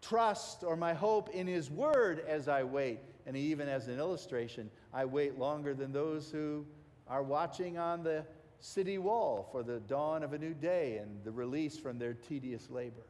trust 0.01 0.63
or 0.63 0.75
my 0.75 0.93
hope 0.93 1.29
in 1.29 1.47
his 1.47 1.71
word 1.71 2.23
as 2.27 2.47
I 2.47 2.63
wait. 2.63 2.99
And 3.25 3.35
he 3.35 3.43
even 3.43 3.67
has 3.67 3.87
an 3.87 3.97
illustration 3.97 4.69
I 4.93 5.05
wait 5.05 5.39
longer 5.39 5.73
than 5.73 5.91
those 5.91 6.29
who 6.29 6.65
are 7.07 7.23
watching 7.23 7.77
on 7.77 8.03
the 8.03 8.25
city 8.59 8.97
wall 8.97 9.47
for 9.51 9.63
the 9.63 9.79
dawn 9.79 10.23
of 10.23 10.33
a 10.33 10.37
new 10.37 10.53
day 10.53 10.97
and 10.97 11.23
the 11.23 11.31
release 11.31 11.77
from 11.77 11.99
their 11.99 12.13
tedious 12.13 12.69
labor. 12.69 13.03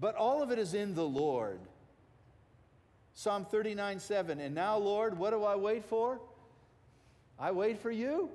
But 0.00 0.14
all 0.14 0.42
of 0.42 0.50
it 0.50 0.58
is 0.58 0.74
in 0.74 0.94
the 0.94 1.06
Lord. 1.06 1.60
Psalm 3.14 3.44
39 3.44 3.98
7. 3.98 4.40
And 4.40 4.54
now, 4.54 4.78
Lord, 4.78 5.18
what 5.18 5.30
do 5.30 5.42
I 5.42 5.56
wait 5.56 5.84
for? 5.84 6.20
I 7.38 7.50
wait 7.50 7.80
for 7.80 7.90
you. 7.90 8.30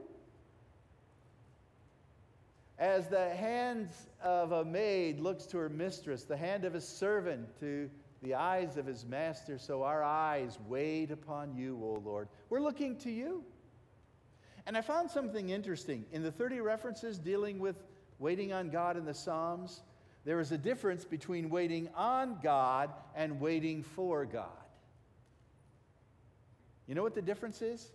As 2.77 3.07
the 3.07 3.29
hands 3.29 4.07
of 4.21 4.51
a 4.51 4.65
maid 4.65 5.19
looks 5.19 5.45
to 5.47 5.57
her 5.57 5.69
mistress, 5.69 6.23
the 6.23 6.35
hand 6.35 6.65
of 6.65 6.75
a 6.75 6.81
servant 6.81 7.47
to 7.59 7.89
the 8.21 8.33
eyes 8.33 8.77
of 8.77 8.85
his 8.85 9.05
master, 9.05 9.57
so 9.57 9.83
our 9.83 10.03
eyes 10.03 10.57
wait 10.67 11.11
upon 11.11 11.55
you, 11.55 11.79
O 11.81 12.01
Lord. 12.03 12.27
We're 12.49 12.61
looking 12.61 12.97
to 12.99 13.11
you. 13.11 13.43
And 14.65 14.77
I 14.77 14.81
found 14.81 15.11
something 15.11 15.49
interesting. 15.49 16.05
In 16.11 16.23
the 16.23 16.31
30 16.31 16.61
references 16.61 17.17
dealing 17.17 17.59
with 17.59 17.75
waiting 18.19 18.53
on 18.53 18.69
God 18.69 18.95
in 18.95 19.05
the 19.05 19.13
Psalms, 19.13 19.81
there 20.25 20.39
is 20.39 20.51
a 20.51 20.57
difference 20.57 21.03
between 21.03 21.49
waiting 21.49 21.89
on 21.95 22.37
God 22.41 22.89
and 23.15 23.41
waiting 23.41 23.83
for 23.83 24.25
God. 24.25 24.47
You 26.87 26.95
know 26.95 27.03
what 27.03 27.15
the 27.15 27.21
difference 27.21 27.61
is? 27.61 27.91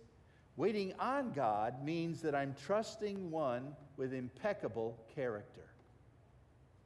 Waiting 0.57 0.93
on 0.99 1.31
God 1.31 1.83
means 1.83 2.21
that 2.21 2.35
I'm 2.35 2.55
trusting 2.65 3.31
one 3.31 3.75
with 3.97 4.13
impeccable 4.13 4.97
character. 5.15 5.68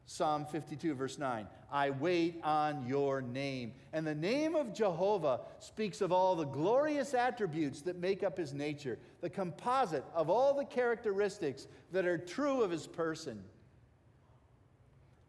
Psalm 0.06 0.46
52, 0.46 0.94
verse 0.96 1.18
9 1.18 1.48
I 1.72 1.90
wait 1.90 2.40
on 2.44 2.86
your 2.86 3.22
name. 3.22 3.74
And 3.94 4.06
the 4.06 4.14
name 4.14 4.56
of 4.56 4.74
Jehovah 4.74 5.42
speaks 5.60 6.02
of 6.02 6.12
all 6.12 6.36
the 6.36 6.46
glorious 6.46 7.14
attributes 7.14 7.82
that 7.82 7.98
make 7.98 8.22
up 8.22 8.38
his 8.38 8.54
nature, 8.54 9.00
the 9.22 9.30
composite 9.30 10.06
of 10.14 10.30
all 10.30 10.54
the 10.54 10.66
characteristics 10.66 11.68
that 11.92 12.06
are 12.06 12.18
true 12.18 12.62
of 12.62 12.70
his 12.70 12.86
person. 12.86 13.44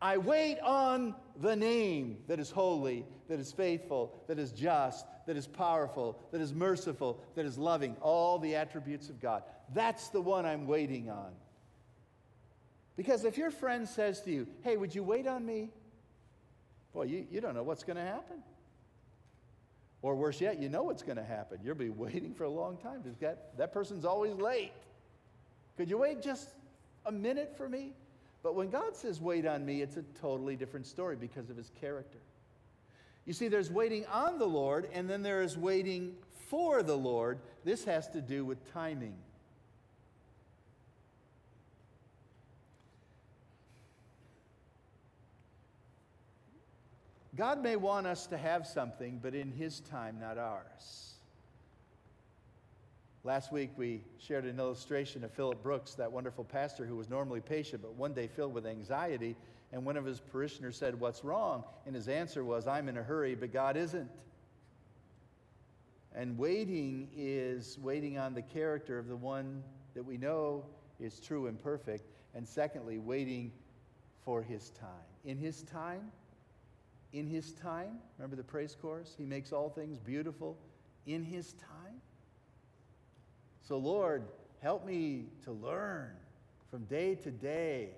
I 0.02 0.18
wait 0.18 0.58
on 0.60 1.14
the 1.40 1.56
name 1.56 2.18
that 2.26 2.38
is 2.38 2.50
holy, 2.50 3.06
that 3.28 3.40
is 3.40 3.52
faithful, 3.52 4.22
that 4.26 4.38
is 4.38 4.52
just, 4.52 5.06
that 5.26 5.36
is 5.36 5.46
powerful, 5.46 6.18
that 6.30 6.42
is 6.42 6.52
merciful, 6.52 7.22
that 7.36 7.46
is 7.46 7.56
loving, 7.56 7.96
all 8.02 8.38
the 8.38 8.54
attributes 8.54 9.08
of 9.08 9.18
God. 9.18 9.44
That's 9.72 10.08
the 10.08 10.20
one 10.20 10.44
I'm 10.44 10.66
waiting 10.66 11.08
on. 11.08 11.32
Because 12.96 13.24
if 13.24 13.36
your 13.36 13.50
friend 13.50 13.88
says 13.88 14.20
to 14.22 14.30
you, 14.30 14.46
hey, 14.62 14.76
would 14.76 14.94
you 14.94 15.02
wait 15.02 15.26
on 15.26 15.44
me? 15.44 15.70
Boy, 16.92 17.04
you, 17.04 17.26
you 17.30 17.40
don't 17.40 17.54
know 17.54 17.62
what's 17.64 17.82
going 17.82 17.96
to 17.96 18.02
happen. 18.02 18.36
Or 20.00 20.14
worse 20.14 20.40
yet, 20.40 20.60
you 20.60 20.68
know 20.68 20.82
what's 20.82 21.02
going 21.02 21.16
to 21.16 21.24
happen. 21.24 21.58
You'll 21.64 21.74
be 21.74 21.88
waiting 21.90 22.34
for 22.34 22.44
a 22.44 22.50
long 22.50 22.76
time. 22.76 23.02
That, 23.20 23.56
that 23.58 23.72
person's 23.72 24.04
always 24.04 24.34
late. 24.34 24.72
Could 25.76 25.90
you 25.90 25.98
wait 25.98 26.22
just 26.22 26.50
a 27.04 27.10
minute 27.12 27.54
for 27.56 27.68
me? 27.68 27.94
But 28.42 28.54
when 28.54 28.68
God 28.68 28.94
says 28.94 29.20
wait 29.20 29.46
on 29.46 29.64
me, 29.64 29.80
it's 29.80 29.96
a 29.96 30.02
totally 30.20 30.54
different 30.54 30.86
story 30.86 31.16
because 31.16 31.50
of 31.50 31.56
his 31.56 31.70
character. 31.80 32.18
You 33.24 33.32
see, 33.32 33.48
there's 33.48 33.70
waiting 33.70 34.04
on 34.06 34.38
the 34.38 34.46
Lord, 34.46 34.88
and 34.92 35.08
then 35.08 35.22
there 35.22 35.42
is 35.42 35.56
waiting 35.56 36.14
for 36.48 36.82
the 36.82 36.96
Lord. 36.96 37.38
This 37.64 37.84
has 37.86 38.08
to 38.10 38.20
do 38.20 38.44
with 38.44 38.70
timing. 38.72 39.14
God 47.36 47.62
may 47.62 47.76
want 47.76 48.06
us 48.06 48.26
to 48.28 48.38
have 48.38 48.66
something, 48.66 49.18
but 49.22 49.34
in 49.34 49.50
His 49.50 49.80
time, 49.80 50.18
not 50.20 50.38
ours. 50.38 51.14
Last 53.24 53.50
week, 53.52 53.70
we 53.76 54.02
shared 54.18 54.44
an 54.44 54.60
illustration 54.60 55.24
of 55.24 55.32
Philip 55.32 55.62
Brooks, 55.62 55.94
that 55.94 56.12
wonderful 56.12 56.44
pastor 56.44 56.84
who 56.84 56.94
was 56.94 57.08
normally 57.08 57.40
patient, 57.40 57.82
but 57.82 57.94
one 57.94 58.12
day 58.12 58.28
filled 58.28 58.52
with 58.52 58.66
anxiety. 58.66 59.34
And 59.72 59.84
one 59.84 59.96
of 59.96 60.04
his 60.04 60.20
parishioners 60.20 60.76
said, 60.76 61.00
What's 61.00 61.24
wrong? 61.24 61.64
And 61.86 61.94
his 61.94 62.06
answer 62.06 62.44
was, 62.44 62.68
I'm 62.68 62.88
in 62.88 62.98
a 62.98 63.02
hurry, 63.02 63.34
but 63.34 63.52
God 63.52 63.76
isn't. 63.76 64.10
And 66.14 66.38
waiting 66.38 67.08
is 67.16 67.78
waiting 67.80 68.18
on 68.18 68.34
the 68.34 68.42
character 68.42 68.98
of 68.98 69.08
the 69.08 69.16
one 69.16 69.64
that 69.94 70.04
we 70.04 70.16
know 70.16 70.64
is 71.00 71.18
true 71.18 71.46
and 71.46 71.60
perfect. 71.60 72.04
And 72.34 72.46
secondly, 72.46 72.98
waiting 72.98 73.50
for 74.24 74.42
his 74.42 74.70
time. 74.70 74.88
In 75.24 75.38
his 75.38 75.62
time, 75.62 76.12
in 77.14 77.28
his 77.28 77.52
time, 77.52 77.98
remember 78.18 78.34
the 78.34 78.42
praise 78.42 78.76
chorus? 78.80 79.14
He 79.16 79.24
makes 79.24 79.52
all 79.52 79.70
things 79.70 79.98
beautiful 79.98 80.58
in 81.06 81.22
his 81.22 81.52
time. 81.52 82.00
So, 83.62 83.78
Lord, 83.78 84.24
help 84.60 84.84
me 84.84 85.26
to 85.44 85.52
learn 85.52 86.10
from 86.70 86.84
day 86.86 87.14
to 87.14 87.30
day 87.30 87.90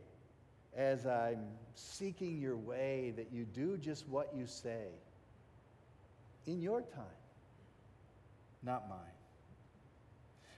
as 0.76 1.06
I'm 1.06 1.46
seeking 1.74 2.38
your 2.38 2.58
way 2.58 3.14
that 3.16 3.32
you 3.32 3.44
do 3.44 3.78
just 3.78 4.06
what 4.06 4.34
you 4.36 4.46
say 4.46 4.88
in 6.46 6.60
your 6.60 6.82
time, 6.82 7.04
not 8.62 8.86
mine. 8.86 8.98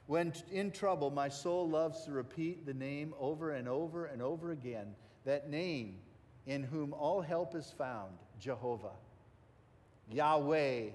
When 0.07 0.33
in 0.50 0.73
trouble, 0.73 1.11
my 1.11 1.29
soul 1.29 1.69
loves 1.69 2.05
to 2.07 2.11
repeat 2.11 2.67
the 2.67 2.75
name 2.75 3.15
over 3.21 3.53
and 3.53 3.69
over 3.69 4.07
and 4.07 4.21
over 4.21 4.50
again, 4.50 4.97
that 5.25 5.49
name 5.49 5.99
in 6.47 6.65
whom 6.65 6.93
all 6.93 7.21
help 7.21 7.55
is 7.55 7.73
found 7.79 8.11
Jehovah. 8.40 8.97
Yahweh, 10.11 10.87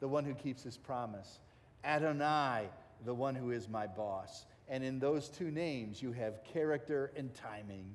the 0.00 0.08
one 0.08 0.24
who 0.24 0.34
keeps 0.34 0.62
his 0.62 0.76
promise. 0.76 1.40
Adonai, 1.84 2.68
the 3.04 3.14
one 3.14 3.34
who 3.34 3.50
is 3.50 3.68
my 3.68 3.86
boss. 3.86 4.46
And 4.68 4.82
in 4.82 4.98
those 4.98 5.28
two 5.28 5.50
names, 5.50 6.02
you 6.02 6.12
have 6.12 6.42
character 6.44 7.12
and 7.16 7.32
timing. 7.34 7.94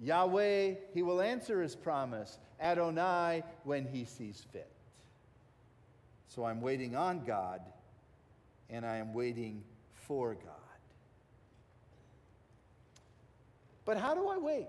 Yahweh, 0.00 0.74
he 0.92 1.02
will 1.02 1.20
answer 1.20 1.62
his 1.62 1.76
promise. 1.76 2.38
Adonai, 2.60 3.42
when 3.64 3.86
he 3.86 4.04
sees 4.04 4.44
fit. 4.52 4.70
So 6.28 6.44
I'm 6.44 6.60
waiting 6.60 6.96
on 6.96 7.24
God 7.24 7.60
and 8.70 8.84
I 8.84 8.96
am 8.96 9.14
waiting 9.14 9.62
for 9.92 10.34
God. 10.34 10.52
But 13.84 13.98
how 13.98 14.14
do 14.14 14.28
I 14.28 14.38
wait? 14.38 14.66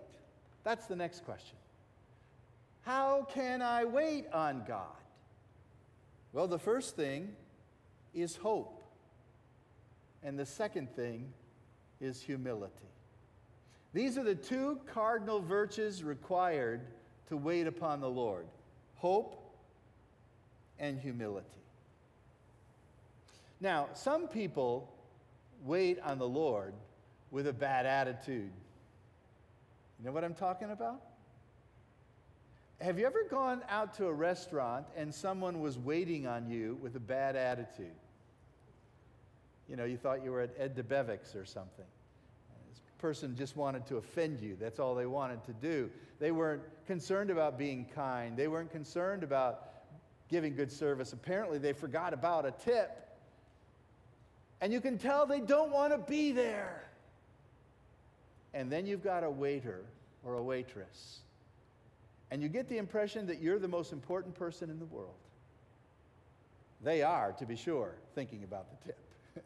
That's 0.63 0.85
the 0.87 0.95
next 0.95 1.25
question. 1.25 1.55
How 2.85 3.27
can 3.33 3.63
I 3.63 3.83
wait 3.83 4.27
on 4.31 4.63
God? 4.67 4.85
Well, 6.33 6.47
the 6.47 6.59
first 6.59 6.95
thing 6.95 7.29
is 8.13 8.35
hope. 8.35 8.83
And 10.21 10.37
the 10.37 10.45
second 10.45 10.95
thing 10.95 11.33
is 11.99 12.21
humility. 12.21 12.73
These 13.93 14.17
are 14.17 14.23
the 14.23 14.35
two 14.35 14.79
cardinal 14.85 15.39
virtues 15.39 16.03
required 16.03 16.81
to 17.29 17.37
wait 17.37 17.65
upon 17.65 18.01
the 18.01 18.09
Lord 18.09 18.45
hope 18.97 19.41
and 20.79 20.99
humility. 20.99 21.47
Now, 23.61 23.89
some 23.93 24.27
people 24.27 24.91
wait 25.63 25.99
on 26.01 26.17
the 26.17 26.27
Lord 26.27 26.73
with 27.31 27.47
a 27.47 27.53
bad 27.53 27.85
attitude. 27.85 28.51
You 29.99 30.05
know 30.05 30.11
what 30.11 30.23
I'm 30.23 30.33
talking 30.33 30.71
about? 30.71 31.01
Have 32.81 32.99
you 32.99 33.05
ever 33.05 33.23
gone 33.29 33.61
out 33.69 33.93
to 33.95 34.07
a 34.07 34.13
restaurant 34.13 34.85
and 34.97 35.13
someone 35.13 35.61
was 35.61 35.77
waiting 35.77 36.27
on 36.27 36.49
you 36.49 36.77
with 36.81 36.95
a 36.95 36.99
bad 36.99 37.35
attitude? 37.35 37.95
You 39.69 39.75
know, 39.77 39.85
you 39.85 39.97
thought 39.97 40.23
you 40.23 40.31
were 40.31 40.41
at 40.41 40.51
Ed 40.57 40.75
Debevic's 40.75 41.35
or 41.35 41.45
something. 41.45 41.85
This 42.69 42.81
person 42.99 43.35
just 43.35 43.55
wanted 43.55 43.85
to 43.87 43.97
offend 43.97 44.41
you. 44.41 44.57
That's 44.59 44.79
all 44.79 44.93
they 44.93 45.05
wanted 45.05 45.43
to 45.45 45.53
do. 45.53 45.89
They 46.19 46.31
weren't 46.31 46.63
concerned 46.85 47.29
about 47.29 47.57
being 47.57 47.85
kind, 47.95 48.35
they 48.37 48.47
weren't 48.47 48.71
concerned 48.71 49.23
about 49.23 49.69
giving 50.29 50.55
good 50.55 50.71
service. 50.71 51.13
Apparently, 51.13 51.57
they 51.57 51.73
forgot 51.73 52.13
about 52.13 52.45
a 52.45 52.51
tip. 52.51 53.01
And 54.61 54.73
you 54.73 54.81
can 54.81 54.97
tell 54.97 55.25
they 55.25 55.39
don't 55.39 55.71
want 55.71 55.91
to 55.93 55.97
be 55.97 56.31
there. 56.31 56.89
And 58.53 58.71
then 58.71 58.87
you've 58.87 59.03
got 59.03 59.23
a 59.23 59.29
waiter 59.29 59.83
or 60.23 60.35
a 60.35 60.43
waitress. 60.43 61.19
And 62.35 62.43
you 62.43 62.49
get 62.49 62.67
the 62.67 62.79
impression 62.79 63.27
that 63.27 63.41
you're 63.41 63.59
the 63.59 63.69
most 63.69 63.93
important 63.93 64.35
person 64.35 64.69
in 64.69 64.77
the 64.77 64.85
world. 64.85 65.15
They 66.83 67.01
are, 67.01 67.31
to 67.31 67.45
be 67.45 67.55
sure, 67.55 67.95
thinking 68.13 68.43
about 68.43 68.65
the 68.69 68.87
tip. 68.87 68.99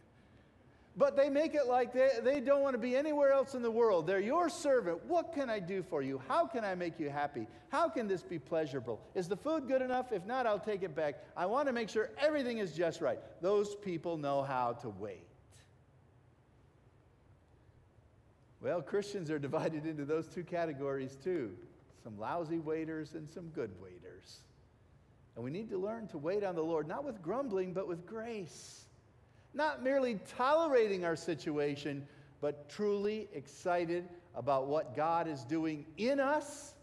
but 0.97 1.15
they 1.15 1.29
make 1.29 1.53
it 1.53 1.67
like 1.67 1.93
they, 1.93 2.09
they 2.23 2.39
don't 2.39 2.63
want 2.63 2.73
to 2.73 2.79
be 2.79 2.95
anywhere 2.95 3.31
else 3.31 3.53
in 3.53 3.61
the 3.61 3.69
world. 3.69 4.07
They're 4.07 4.19
your 4.19 4.49
servant. 4.49 5.05
What 5.05 5.35
can 5.35 5.51
I 5.51 5.59
do 5.59 5.83
for 5.83 6.01
you? 6.01 6.19
How 6.27 6.47
can 6.47 6.65
I 6.65 6.73
make 6.73 6.99
you 6.99 7.11
happy? 7.11 7.45
How 7.67 7.89
can 7.89 8.07
this 8.07 8.23
be 8.23 8.39
pleasurable? 8.39 8.99
Is 9.13 9.27
the 9.27 9.37
food 9.37 9.67
good 9.67 9.83
enough? 9.83 10.11
If 10.11 10.25
not, 10.25 10.47
I'll 10.47 10.57
take 10.57 10.81
it 10.81 10.95
back. 10.95 11.23
I 11.37 11.45
want 11.45 11.67
to 11.67 11.73
make 11.73 11.89
sure 11.89 12.09
everything 12.17 12.57
is 12.57 12.71
just 12.71 13.01
right. 13.01 13.19
Those 13.39 13.75
people 13.75 14.17
know 14.17 14.41
how 14.41 14.73
to 14.81 14.89
wait. 14.89 15.27
Well, 18.61 18.81
Christians 18.81 19.29
are 19.29 19.37
divided 19.37 19.85
into 19.85 20.05
those 20.05 20.25
two 20.25 20.43
categories 20.43 21.15
too 21.23 21.55
some 22.03 22.17
lousy 22.19 22.59
waiters 22.59 23.13
and 23.13 23.29
some 23.29 23.49
good 23.49 23.71
waiters. 23.81 24.39
And 25.35 25.43
we 25.43 25.51
need 25.51 25.69
to 25.69 25.77
learn 25.77 26.07
to 26.07 26.17
wait 26.17 26.43
on 26.43 26.55
the 26.55 26.63
Lord, 26.63 26.87
not 26.87 27.03
with 27.03 27.21
grumbling, 27.21 27.73
but 27.73 27.87
with 27.87 28.05
grace. 28.05 28.85
Not 29.53 29.83
merely 29.83 30.19
tolerating 30.37 31.05
our 31.05 31.15
situation, 31.15 32.07
but 32.41 32.69
truly 32.69 33.27
excited 33.33 34.07
about 34.35 34.67
what 34.67 34.95
God 34.95 35.27
is 35.27 35.43
doing 35.43 35.85
in 35.97 36.19
us 36.19 36.73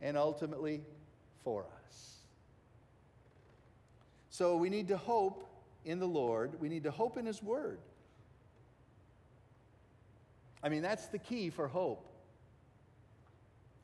and 0.00 0.16
ultimately 0.16 0.82
for 1.44 1.64
us. 1.86 2.16
So 4.30 4.56
we 4.56 4.70
need 4.70 4.88
to 4.88 4.96
hope 4.96 5.46
in 5.84 5.98
the 5.98 6.08
Lord, 6.08 6.60
we 6.60 6.68
need 6.68 6.84
to 6.84 6.90
hope 6.90 7.16
in 7.16 7.26
His 7.26 7.42
Word. 7.42 7.78
I 10.62 10.68
mean, 10.68 10.82
that's 10.82 11.06
the 11.06 11.18
key 11.18 11.50
for 11.50 11.68
hope. 11.68 12.06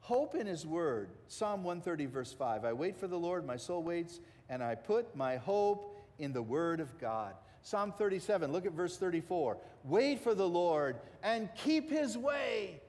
Hope 0.07 0.37
in 0.37 0.47
His 0.47 0.64
Word. 0.64 1.09
Psalm 1.27 1.64
130, 1.64 2.07
verse 2.07 2.33
5. 2.33 2.64
I 2.64 2.73
wait 2.73 2.97
for 2.97 3.09
the 3.09 3.19
Lord, 3.19 3.45
my 3.45 3.57
soul 3.57 3.83
waits, 3.83 4.21
and 4.49 4.62
I 4.62 4.77
put 4.77 5.16
my 5.16 5.37
hope 5.37 6.07
in 6.21 6.33
the 6.33 6.40
Word 6.40 6.79
of 6.79 6.97
God. 7.01 7.35
Psalm 7.62 7.92
37, 7.99 8.53
look 8.53 8.66
at 8.66 8.71
verse 8.71 8.97
34. 8.99 9.59
Wait 9.83 10.21
for 10.21 10.33
the 10.33 10.47
Lord 10.47 11.01
and 11.25 11.49
keep 11.57 11.90
His 11.90 12.16
way. 12.16 12.81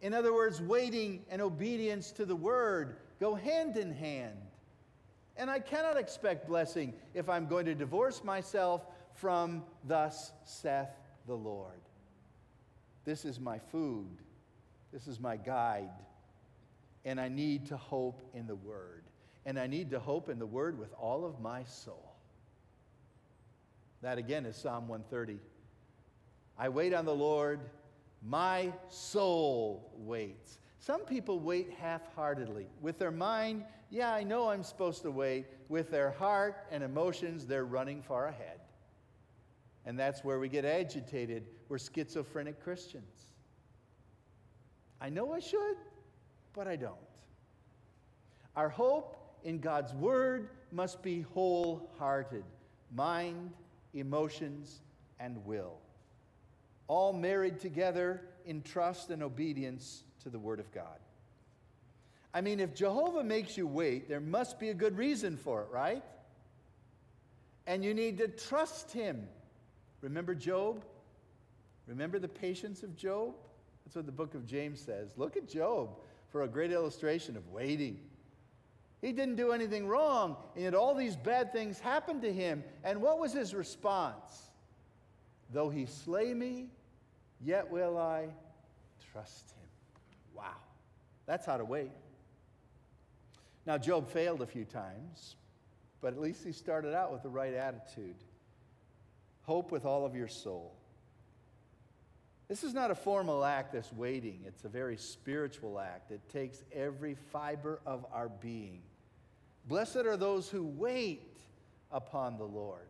In 0.00 0.14
other 0.14 0.32
words, 0.32 0.62
waiting 0.62 1.24
and 1.28 1.42
obedience 1.42 2.12
to 2.12 2.24
the 2.24 2.36
Word 2.36 2.98
go 3.18 3.34
hand 3.34 3.76
in 3.76 3.92
hand. 3.92 4.38
And 5.36 5.50
I 5.50 5.58
cannot 5.58 5.96
expect 5.96 6.46
blessing 6.46 6.94
if 7.14 7.28
I'm 7.28 7.48
going 7.48 7.66
to 7.66 7.74
divorce 7.74 8.22
myself 8.22 8.86
from 9.14 9.64
thus 9.82 10.30
saith 10.44 10.86
the 11.26 11.34
Lord. 11.34 11.80
This 13.04 13.24
is 13.24 13.40
my 13.40 13.58
food. 13.58 14.18
This 14.92 15.08
is 15.08 15.18
my 15.18 15.36
guide. 15.36 15.90
And 17.04 17.20
I 17.20 17.28
need 17.28 17.66
to 17.66 17.76
hope 17.76 18.22
in 18.34 18.46
the 18.46 18.56
Word. 18.56 19.04
And 19.46 19.58
I 19.58 19.66
need 19.66 19.90
to 19.90 19.98
hope 19.98 20.28
in 20.28 20.38
the 20.38 20.46
Word 20.46 20.78
with 20.78 20.92
all 20.98 21.24
of 21.24 21.40
my 21.40 21.64
soul. 21.64 22.14
That 24.02 24.18
again 24.18 24.46
is 24.46 24.56
Psalm 24.56 24.88
130. 24.88 25.38
I 26.58 26.68
wait 26.68 26.92
on 26.94 27.04
the 27.04 27.14
Lord, 27.14 27.60
my 28.22 28.72
soul 28.88 29.92
waits. 29.96 30.58
Some 30.78 31.02
people 31.02 31.40
wait 31.40 31.70
half 31.78 32.02
heartedly. 32.14 32.66
With 32.80 32.98
their 32.98 33.10
mind, 33.10 33.64
yeah, 33.90 34.12
I 34.12 34.22
know 34.22 34.48
I'm 34.48 34.62
supposed 34.62 35.02
to 35.02 35.10
wait. 35.10 35.46
With 35.68 35.90
their 35.90 36.10
heart 36.10 36.66
and 36.70 36.82
emotions, 36.82 37.46
they're 37.46 37.64
running 37.64 38.02
far 38.02 38.28
ahead. 38.28 38.60
And 39.84 39.98
that's 39.98 40.24
where 40.24 40.38
we 40.38 40.48
get 40.48 40.64
agitated. 40.64 41.46
We're 41.68 41.78
schizophrenic 41.78 42.62
Christians. 42.62 43.26
I 45.00 45.08
know 45.08 45.32
I 45.32 45.40
should, 45.40 45.76
but 46.54 46.66
I 46.66 46.76
don't. 46.76 46.94
Our 48.56 48.68
hope 48.68 49.16
in 49.44 49.60
God's 49.60 49.94
Word 49.94 50.48
must 50.72 51.02
be 51.02 51.22
wholehearted 51.34 52.44
mind, 52.94 53.52
emotions, 53.94 54.80
and 55.18 55.44
will, 55.46 55.78
all 56.88 57.12
married 57.12 57.60
together 57.60 58.22
in 58.46 58.62
trust 58.62 59.10
and 59.10 59.22
obedience 59.22 60.02
to 60.22 60.30
the 60.30 60.38
Word 60.38 60.60
of 60.60 60.72
God. 60.72 60.98
I 62.32 62.40
mean, 62.40 62.60
if 62.60 62.74
Jehovah 62.74 63.24
makes 63.24 63.56
you 63.56 63.66
wait, 63.66 64.08
there 64.08 64.20
must 64.20 64.58
be 64.58 64.70
a 64.70 64.74
good 64.74 64.96
reason 64.96 65.36
for 65.36 65.62
it, 65.62 65.68
right? 65.70 66.02
And 67.66 67.84
you 67.84 67.94
need 67.94 68.18
to 68.18 68.28
trust 68.28 68.92
Him 68.92 69.28
Remember 70.00 70.34
Job? 70.34 70.84
Remember 71.86 72.18
the 72.18 72.28
patience 72.28 72.82
of 72.82 72.96
Job? 72.96 73.34
That's 73.84 73.96
what 73.96 74.06
the 74.06 74.12
book 74.12 74.34
of 74.34 74.46
James 74.46 74.80
says. 74.80 75.12
Look 75.16 75.36
at 75.36 75.48
Job 75.48 75.96
for 76.30 76.42
a 76.42 76.48
great 76.48 76.72
illustration 76.72 77.36
of 77.36 77.48
waiting. 77.50 77.98
He 79.00 79.12
didn't 79.12 79.36
do 79.36 79.52
anything 79.52 79.86
wrong, 79.86 80.36
and 80.54 80.64
yet 80.64 80.74
all 80.74 80.94
these 80.94 81.16
bad 81.16 81.52
things 81.52 81.78
happened 81.80 82.22
to 82.22 82.32
him. 82.32 82.62
And 82.84 83.00
what 83.00 83.18
was 83.18 83.32
his 83.32 83.54
response? 83.54 84.50
Though 85.52 85.70
he 85.70 85.86
slay 85.86 86.34
me, 86.34 86.68
yet 87.40 87.70
will 87.70 87.96
I 87.96 88.28
trust 89.12 89.50
him. 89.52 89.68
Wow. 90.36 90.56
That's 91.26 91.46
how 91.46 91.56
to 91.56 91.64
wait. 91.64 91.92
Now, 93.66 93.78
Job 93.78 94.08
failed 94.08 94.42
a 94.42 94.46
few 94.46 94.64
times. 94.64 95.36
But 96.00 96.14
at 96.14 96.20
least 96.20 96.44
he 96.44 96.52
started 96.52 96.94
out 96.94 97.12
with 97.12 97.22
the 97.22 97.28
right 97.28 97.52
attitude. 97.54 98.16
Hope 99.42 99.70
with 99.70 99.84
all 99.84 100.06
of 100.06 100.14
your 100.14 100.28
soul. 100.28 100.74
This 102.50 102.64
is 102.64 102.74
not 102.74 102.90
a 102.90 102.96
formal 102.96 103.44
act, 103.44 103.74
that's 103.74 103.92
waiting. 103.92 104.40
It's 104.44 104.64
a 104.64 104.68
very 104.68 104.96
spiritual 104.96 105.78
act. 105.78 106.10
It 106.10 106.20
takes 106.32 106.64
every 106.74 107.14
fiber 107.14 107.78
of 107.86 108.04
our 108.12 108.28
being. 108.28 108.82
Blessed 109.68 109.98
are 109.98 110.16
those 110.16 110.48
who 110.48 110.64
wait 110.64 111.38
upon 111.92 112.38
the 112.38 112.44
Lord. 112.44 112.88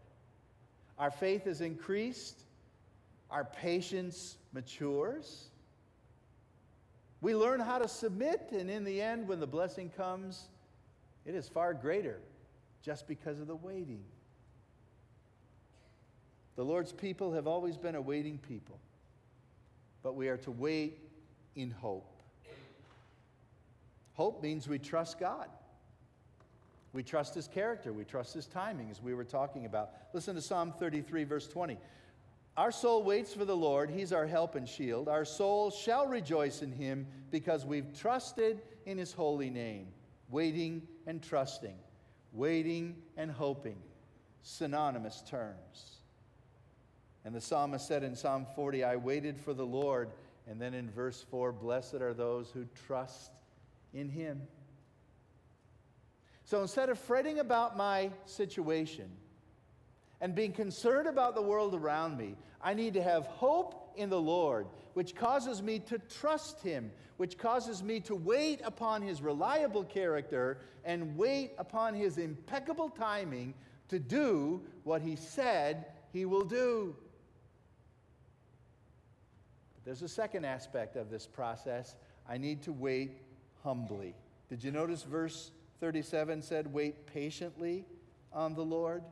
Our 0.98 1.10
faith 1.10 1.46
is 1.46 1.60
increased, 1.60 2.40
our 3.30 3.44
patience 3.44 4.38
matures. 4.54 5.50
We 7.20 7.34
learn 7.34 7.60
how 7.60 7.80
to 7.80 7.86
submit, 7.86 8.52
and 8.52 8.70
in 8.70 8.82
the 8.82 9.02
end, 9.02 9.28
when 9.28 9.40
the 9.40 9.46
blessing 9.46 9.90
comes, 9.94 10.48
it 11.26 11.34
is 11.34 11.50
far 11.50 11.74
greater 11.74 12.18
just 12.82 13.06
because 13.06 13.38
of 13.38 13.46
the 13.46 13.56
waiting. 13.56 14.04
The 16.56 16.64
Lord's 16.64 16.92
people 16.92 17.34
have 17.34 17.46
always 17.46 17.76
been 17.76 17.94
a 17.94 18.00
waiting 18.00 18.38
people, 18.38 18.78
but 20.02 20.14
we 20.14 20.28
are 20.28 20.36
to 20.38 20.50
wait 20.50 20.98
in 21.56 21.70
hope. 21.70 22.22
Hope 24.14 24.42
means 24.42 24.68
we 24.68 24.78
trust 24.78 25.18
God. 25.18 25.48
We 26.92 27.02
trust 27.02 27.34
His 27.34 27.46
character. 27.46 27.92
We 27.92 28.04
trust 28.04 28.34
His 28.34 28.46
timing, 28.46 28.90
as 28.90 29.00
we 29.00 29.14
were 29.14 29.24
talking 29.24 29.64
about. 29.66 29.90
Listen 30.12 30.34
to 30.34 30.42
Psalm 30.42 30.72
33, 30.78 31.24
verse 31.24 31.46
20. 31.46 31.78
Our 32.56 32.72
soul 32.72 33.04
waits 33.04 33.32
for 33.32 33.44
the 33.44 33.56
Lord. 33.56 33.90
He's 33.90 34.12
our 34.12 34.26
help 34.26 34.56
and 34.56 34.68
shield. 34.68 35.08
Our 35.08 35.24
soul 35.24 35.70
shall 35.70 36.06
rejoice 36.06 36.62
in 36.62 36.72
Him 36.72 37.06
because 37.30 37.64
we've 37.64 37.96
trusted 37.98 38.60
in 38.86 38.98
His 38.98 39.12
holy 39.12 39.50
name. 39.50 39.88
Waiting 40.30 40.82
and 41.06 41.22
trusting, 41.22 41.76
waiting 42.32 42.96
and 43.16 43.30
hoping, 43.30 43.78
synonymous 44.42 45.22
terms. 45.26 45.99
And 47.24 47.34
the 47.34 47.40
psalmist 47.40 47.86
said 47.86 48.02
in 48.02 48.14
Psalm 48.16 48.46
40, 48.54 48.82
I 48.84 48.96
waited 48.96 49.38
for 49.38 49.52
the 49.52 49.66
Lord. 49.66 50.10
And 50.48 50.60
then 50.60 50.74
in 50.74 50.90
verse 50.90 51.24
4, 51.30 51.52
blessed 51.52 51.94
are 51.94 52.14
those 52.14 52.50
who 52.50 52.66
trust 52.86 53.30
in 53.92 54.08
Him. 54.08 54.42
So 56.44 56.62
instead 56.62 56.88
of 56.88 56.98
fretting 56.98 57.38
about 57.38 57.76
my 57.76 58.10
situation 58.24 59.08
and 60.20 60.34
being 60.34 60.52
concerned 60.52 61.06
about 61.06 61.34
the 61.34 61.42
world 61.42 61.74
around 61.74 62.16
me, 62.16 62.34
I 62.62 62.74
need 62.74 62.94
to 62.94 63.02
have 63.02 63.26
hope 63.26 63.92
in 63.96 64.10
the 64.10 64.20
Lord, 64.20 64.66
which 64.94 65.14
causes 65.14 65.62
me 65.62 65.78
to 65.80 65.98
trust 65.98 66.60
Him, 66.62 66.90
which 67.18 67.38
causes 67.38 67.82
me 67.82 68.00
to 68.00 68.14
wait 68.14 68.60
upon 68.64 69.02
His 69.02 69.22
reliable 69.22 69.84
character 69.84 70.58
and 70.84 71.16
wait 71.16 71.52
upon 71.58 71.94
His 71.94 72.18
impeccable 72.18 72.88
timing 72.88 73.54
to 73.88 73.98
do 73.98 74.62
what 74.84 75.02
He 75.02 75.16
said 75.16 75.86
He 76.12 76.24
will 76.24 76.44
do. 76.44 76.96
But 79.80 79.86
there's 79.86 80.02
a 80.02 80.08
second 80.08 80.44
aspect 80.44 80.96
of 80.96 81.10
this 81.10 81.26
process. 81.26 81.96
I 82.28 82.38
need 82.38 82.62
to 82.62 82.72
wait 82.72 83.22
humbly. 83.62 84.14
Did 84.48 84.62
you 84.62 84.70
notice 84.70 85.02
verse 85.02 85.50
37 85.80 86.42
said, 86.42 86.72
Wait 86.72 87.06
patiently 87.06 87.84
on 88.32 88.54
the 88.54 88.64
Lord. 88.64 89.02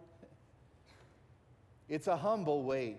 It's 1.89 2.07
a 2.07 2.17
humble 2.17 2.63
wait. 2.63 2.99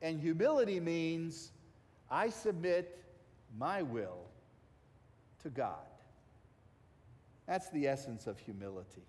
And 0.00 0.18
humility 0.18 0.80
means 0.80 1.52
I 2.10 2.30
submit 2.30 2.98
my 3.58 3.82
will 3.82 4.24
to 5.42 5.50
God. 5.50 5.76
That's 7.46 7.68
the 7.70 7.86
essence 7.86 8.26
of 8.26 8.38
humility. 8.38 9.02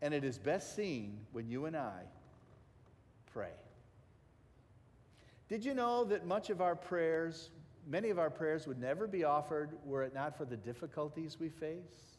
And 0.00 0.14
it 0.14 0.22
is 0.22 0.38
best 0.38 0.76
seen 0.76 1.18
when 1.32 1.48
you 1.48 1.66
and 1.66 1.76
I 1.76 2.02
pray. 3.32 3.50
Did 5.48 5.64
you 5.64 5.74
know 5.74 6.04
that 6.04 6.26
much 6.26 6.50
of 6.50 6.60
our 6.60 6.76
prayers 6.76 7.50
many 7.88 8.10
of 8.10 8.18
our 8.18 8.30
prayers 8.30 8.66
would 8.66 8.78
never 8.78 9.06
be 9.06 9.24
offered 9.24 9.70
were 9.84 10.02
it 10.02 10.14
not 10.14 10.36
for 10.36 10.44
the 10.44 10.56
difficulties 10.56 11.40
we 11.40 11.48
face. 11.48 12.16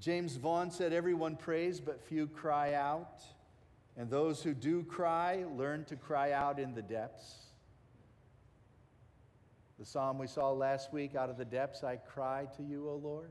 James 0.00 0.36
Vaughan 0.36 0.70
said, 0.70 0.92
Everyone 0.92 1.36
prays, 1.36 1.80
but 1.80 2.02
few 2.02 2.26
cry 2.26 2.74
out. 2.74 3.22
And 3.96 4.10
those 4.10 4.42
who 4.42 4.52
do 4.52 4.82
cry 4.82 5.44
learn 5.56 5.84
to 5.86 5.96
cry 5.96 6.32
out 6.32 6.58
in 6.58 6.74
the 6.74 6.82
depths. 6.82 7.46
The 9.78 9.86
psalm 9.86 10.18
we 10.18 10.26
saw 10.26 10.50
last 10.50 10.92
week, 10.92 11.14
Out 11.14 11.30
of 11.30 11.38
the 11.38 11.44
depths 11.44 11.82
I 11.82 11.96
cry 11.96 12.46
to 12.56 12.62
you, 12.62 12.88
O 12.90 12.96
Lord. 12.96 13.30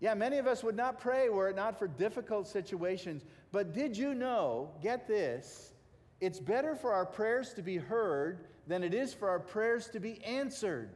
Yeah, 0.00 0.14
many 0.14 0.38
of 0.38 0.46
us 0.46 0.62
would 0.62 0.76
not 0.76 1.00
pray 1.00 1.30
were 1.30 1.48
it 1.48 1.56
not 1.56 1.78
for 1.78 1.88
difficult 1.88 2.46
situations. 2.46 3.24
But 3.52 3.72
did 3.72 3.96
you 3.96 4.14
know, 4.14 4.70
get 4.82 5.06
this, 5.06 5.72
it's 6.20 6.38
better 6.38 6.74
for 6.74 6.92
our 6.92 7.06
prayers 7.06 7.52
to 7.54 7.62
be 7.62 7.76
heard 7.76 8.46
than 8.66 8.82
it 8.82 8.94
is 8.94 9.14
for 9.14 9.28
our 9.28 9.38
prayers 9.38 9.88
to 9.88 10.00
be 10.00 10.22
answered. 10.24 10.90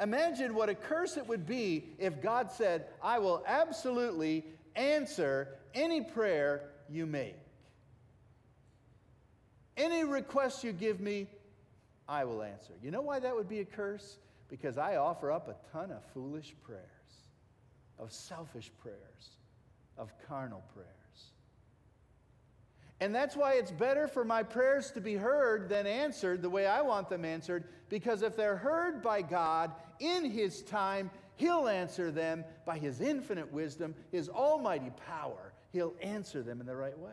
Imagine 0.00 0.54
what 0.54 0.68
a 0.68 0.74
curse 0.74 1.16
it 1.16 1.26
would 1.26 1.46
be 1.46 1.84
if 1.98 2.22
God 2.22 2.52
said, 2.52 2.86
I 3.02 3.18
will 3.18 3.42
absolutely 3.46 4.44
answer 4.76 5.48
any 5.74 6.02
prayer 6.02 6.70
you 6.88 7.04
make. 7.04 7.34
Any 9.76 10.04
request 10.04 10.62
you 10.62 10.72
give 10.72 11.00
me, 11.00 11.26
I 12.08 12.24
will 12.24 12.42
answer. 12.42 12.72
You 12.82 12.90
know 12.90 13.00
why 13.00 13.18
that 13.20 13.34
would 13.34 13.48
be 13.48 13.60
a 13.60 13.64
curse? 13.64 14.18
Because 14.48 14.78
I 14.78 14.96
offer 14.96 15.30
up 15.32 15.48
a 15.48 15.56
ton 15.72 15.90
of 15.90 16.02
foolish 16.14 16.54
prayers, 16.62 16.82
of 17.98 18.12
selfish 18.12 18.70
prayers, 18.80 19.36
of 19.96 20.12
carnal 20.26 20.62
prayers. 20.74 20.88
And 23.00 23.14
that's 23.14 23.36
why 23.36 23.54
it's 23.54 23.70
better 23.70 24.08
for 24.08 24.24
my 24.24 24.42
prayers 24.42 24.90
to 24.92 25.00
be 25.00 25.14
heard 25.14 25.68
than 25.68 25.86
answered 25.86 26.42
the 26.42 26.50
way 26.50 26.66
I 26.66 26.80
want 26.82 27.08
them 27.08 27.24
answered, 27.24 27.64
because 27.88 28.22
if 28.22 28.36
they're 28.36 28.56
heard 28.56 29.02
by 29.02 29.22
God 29.22 29.72
in 30.00 30.24
His 30.24 30.62
time, 30.62 31.10
He'll 31.36 31.68
answer 31.68 32.10
them 32.10 32.44
by 32.66 32.78
His 32.78 33.00
infinite 33.00 33.52
wisdom, 33.52 33.94
His 34.10 34.28
almighty 34.28 34.90
power. 35.06 35.52
He'll 35.72 35.94
answer 36.02 36.42
them 36.42 36.60
in 36.60 36.66
the 36.66 36.74
right 36.74 36.98
way. 36.98 37.12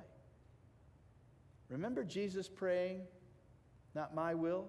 Remember 1.69 2.03
Jesus 2.03 2.47
praying, 2.47 3.01
Not 3.93 4.15
my 4.15 4.33
will, 4.33 4.65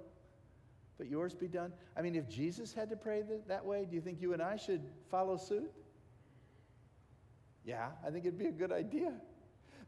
but 0.99 1.09
yours 1.09 1.35
be 1.35 1.49
done? 1.49 1.73
I 1.97 2.03
mean, 2.03 2.15
if 2.15 2.29
Jesus 2.29 2.75
had 2.75 2.91
to 2.91 2.97
pray 2.97 3.23
that 3.49 3.65
way, 3.65 3.87
do 3.89 3.95
you 3.95 4.03
think 4.03 4.21
you 4.21 4.35
and 4.35 4.43
I 4.43 4.57
should 4.57 4.83
follow 5.11 5.39
suit? 5.39 5.73
Yeah, 7.67 7.89
I 8.07 8.11
think 8.11 8.25
it'd 8.25 8.39
be 8.39 8.47
a 8.47 8.53
good 8.53 8.71
idea 8.71 9.13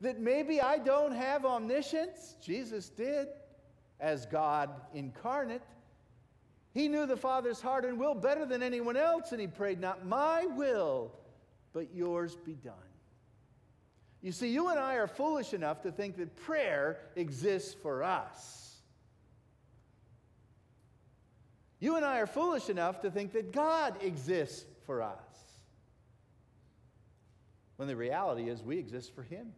that 0.01 0.21
maybe 0.21 0.61
I 0.61 0.79
don't 0.79 1.13
have 1.13 1.45
omniscience. 1.45 2.37
Jesus 2.43 2.89
did 2.89 3.29
as 4.01 4.27
God 4.27 4.71
incarnate. 4.93 5.63
He 6.75 6.89
knew 6.89 7.07
the 7.07 7.17
Father's 7.17 7.61
heart 7.61 7.85
and 7.85 7.99
will 7.99 8.15
better 8.15 8.45
than 8.45 8.63
anyone 8.63 8.97
else, 8.97 9.33
and 9.33 9.41
he 9.41 9.47
prayed, 9.47 9.81
Not 9.81 10.05
my 10.05 10.47
will, 10.47 11.13
but 11.73 11.95
yours 11.95 12.37
be 12.37 12.55
done. 12.55 12.75
You 14.23 14.33
see, 14.33 14.49
you 14.49 14.69
and 14.69 14.79
I 14.79 14.97
are 14.97 15.07
foolish 15.07 15.55
enough 15.55 15.83
to 15.83 15.93
think 15.93 16.17
that 16.17 16.35
prayer 16.37 16.99
exists 17.15 17.75
for 17.75 18.03
us. 18.03 18.77
You 21.79 21.95
and 21.95 22.05
I 22.05 22.19
are 22.19 22.27
foolish 22.27 22.69
enough 22.69 23.01
to 23.03 23.11
think 23.11 23.33
that 23.33 23.53
God 23.53 24.03
exists 24.03 24.65
for 24.85 25.01
us. 25.03 25.48
When 27.79 27.89
the 27.89 27.97
reality 27.97 28.51
is, 28.51 28.63
we 28.63 28.77
exist 28.77 29.15
for 29.15 29.23
Him. 29.23 29.53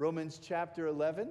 Romans 0.00 0.40
chapter 0.42 0.86
11, 0.86 1.28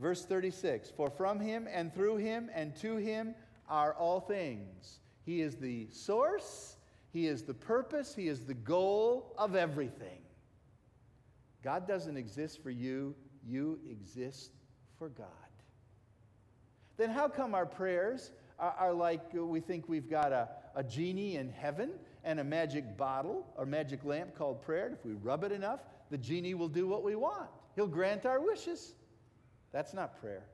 verse 0.00 0.24
36 0.24 0.90
For 0.96 1.10
from 1.10 1.38
him 1.38 1.68
and 1.70 1.94
through 1.94 2.16
him 2.16 2.48
and 2.54 2.74
to 2.76 2.96
him 2.96 3.34
are 3.68 3.92
all 3.92 4.18
things. 4.18 5.00
He 5.26 5.42
is 5.42 5.56
the 5.56 5.88
source, 5.90 6.78
he 7.12 7.26
is 7.26 7.42
the 7.42 7.52
purpose, 7.52 8.14
he 8.14 8.28
is 8.28 8.46
the 8.46 8.54
goal 8.54 9.34
of 9.36 9.54
everything. 9.54 10.22
God 11.62 11.86
doesn't 11.86 12.16
exist 12.16 12.62
for 12.62 12.70
you, 12.70 13.14
you 13.46 13.78
exist 13.90 14.52
for 14.98 15.10
God. 15.10 15.26
Then 16.96 17.10
how 17.10 17.28
come 17.28 17.54
our 17.54 17.66
prayers 17.66 18.30
are, 18.58 18.74
are 18.78 18.94
like 18.94 19.34
we 19.34 19.60
think 19.60 19.86
we've 19.86 20.08
got 20.08 20.32
a, 20.32 20.48
a 20.74 20.82
genie 20.82 21.36
in 21.36 21.50
heaven 21.50 21.90
and 22.24 22.40
a 22.40 22.44
magic 22.44 22.96
bottle 22.96 23.46
or 23.56 23.66
magic 23.66 24.04
lamp 24.04 24.34
called 24.36 24.62
prayer? 24.62 24.86
And 24.86 24.94
if 24.94 25.04
we 25.04 25.12
rub 25.12 25.44
it 25.44 25.52
enough, 25.52 25.80
the 26.10 26.18
genie 26.18 26.54
will 26.54 26.68
do 26.68 26.86
what 26.86 27.02
we 27.02 27.14
want. 27.14 27.48
He'll 27.74 27.86
grant 27.86 28.26
our 28.26 28.40
wishes. 28.40 28.94
That's 29.72 29.94
not 29.94 30.20
prayer. 30.20 30.44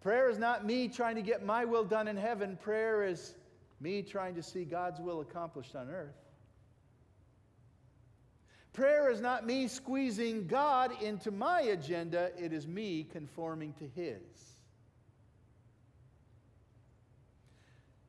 Prayer 0.00 0.30
is 0.30 0.38
not 0.38 0.64
me 0.64 0.88
trying 0.88 1.16
to 1.16 1.22
get 1.22 1.44
my 1.44 1.64
will 1.64 1.84
done 1.84 2.08
in 2.08 2.16
heaven. 2.16 2.56
Prayer 2.60 3.04
is 3.04 3.34
me 3.80 4.02
trying 4.02 4.34
to 4.34 4.42
see 4.42 4.64
God's 4.64 5.00
will 5.00 5.20
accomplished 5.20 5.74
on 5.74 5.88
earth. 5.88 6.14
Prayer 8.72 9.10
is 9.10 9.20
not 9.20 9.44
me 9.44 9.66
squeezing 9.66 10.46
God 10.46 11.02
into 11.02 11.32
my 11.32 11.62
agenda, 11.62 12.30
it 12.38 12.52
is 12.52 12.68
me 12.68 13.02
conforming 13.10 13.72
to 13.74 13.88
His. 13.88 14.48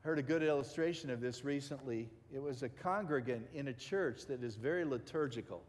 heard 0.09 0.17
a 0.17 0.23
good 0.23 0.41
illustration 0.41 1.11
of 1.11 1.21
this 1.21 1.45
recently. 1.45 2.09
It 2.33 2.41
was 2.41 2.63
a 2.63 2.69
congregant 2.69 3.47
in 3.53 3.69
a 3.69 3.73
church 3.73 4.25
that 4.27 4.43
is 4.43 4.55
very 4.55 4.85
liturgical. 4.85 5.63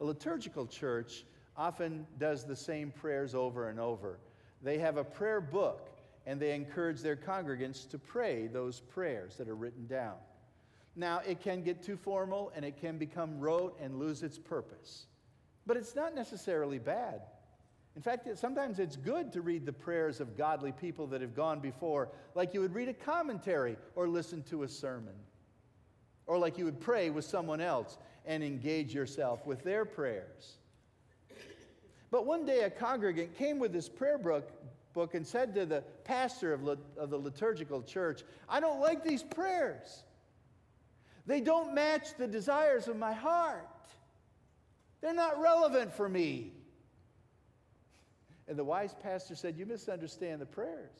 A 0.00 0.04
liturgical 0.04 0.66
church 0.66 1.24
often 1.56 2.06
does 2.18 2.44
the 2.44 2.56
same 2.56 2.90
prayers 2.90 3.34
over 3.34 3.68
and 3.68 3.80
over. 3.80 4.18
They 4.62 4.78
have 4.78 4.96
a 4.96 5.04
prayer 5.04 5.40
book 5.40 5.88
and 6.26 6.38
they 6.40 6.54
encourage 6.54 7.00
their 7.00 7.16
congregants 7.16 7.88
to 7.90 7.98
pray 7.98 8.46
those 8.46 8.80
prayers 8.80 9.36
that 9.36 9.48
are 9.48 9.56
written 9.56 9.86
down. 9.86 10.16
Now, 10.94 11.20
it 11.26 11.40
can 11.40 11.62
get 11.62 11.82
too 11.82 11.96
formal 11.96 12.52
and 12.54 12.64
it 12.64 12.80
can 12.80 12.98
become 12.98 13.40
rote 13.40 13.78
and 13.80 13.98
lose 13.98 14.22
its 14.22 14.38
purpose. 14.38 15.06
But 15.66 15.76
it's 15.76 15.96
not 15.96 16.14
necessarily 16.14 16.78
bad. 16.78 17.22
In 17.96 18.02
fact, 18.02 18.28
sometimes 18.38 18.78
it's 18.78 18.96
good 18.96 19.32
to 19.32 19.42
read 19.42 19.66
the 19.66 19.72
prayers 19.72 20.20
of 20.20 20.36
godly 20.36 20.72
people 20.72 21.06
that 21.08 21.20
have 21.20 21.34
gone 21.34 21.60
before, 21.60 22.08
like 22.34 22.54
you 22.54 22.60
would 22.60 22.74
read 22.74 22.88
a 22.88 22.94
commentary 22.94 23.76
or 23.94 24.08
listen 24.08 24.42
to 24.44 24.62
a 24.62 24.68
sermon, 24.68 25.14
or 26.32 26.38
like 26.38 26.56
you 26.56 26.64
would 26.64 26.80
pray 26.80 27.10
with 27.10 27.26
someone 27.26 27.60
else 27.60 27.98
and 28.24 28.42
engage 28.42 28.94
yourself 28.94 29.44
with 29.44 29.62
their 29.62 29.84
prayers. 29.84 30.56
But 32.10 32.24
one 32.24 32.46
day, 32.46 32.60
a 32.60 32.70
congregant 32.70 33.36
came 33.36 33.58
with 33.58 33.70
this 33.70 33.86
prayer 33.86 34.16
book, 34.16 34.50
book 34.94 35.12
and 35.12 35.26
said 35.26 35.54
to 35.56 35.66
the 35.66 35.82
pastor 36.04 36.54
of, 36.54 36.66
of 36.96 37.10
the 37.10 37.18
liturgical 37.18 37.82
church, 37.82 38.22
I 38.48 38.60
don't 38.60 38.80
like 38.80 39.04
these 39.04 39.22
prayers. 39.22 40.04
They 41.26 41.42
don't 41.42 41.74
match 41.74 42.16
the 42.16 42.26
desires 42.26 42.88
of 42.88 42.96
my 42.96 43.12
heart. 43.12 43.68
They're 45.02 45.12
not 45.12 45.38
relevant 45.38 45.92
for 45.92 46.08
me. 46.08 46.54
And 48.48 48.56
the 48.56 48.64
wise 48.64 48.94
pastor 49.02 49.34
said, 49.34 49.58
You 49.58 49.66
misunderstand 49.66 50.40
the 50.40 50.46
prayers. 50.46 50.96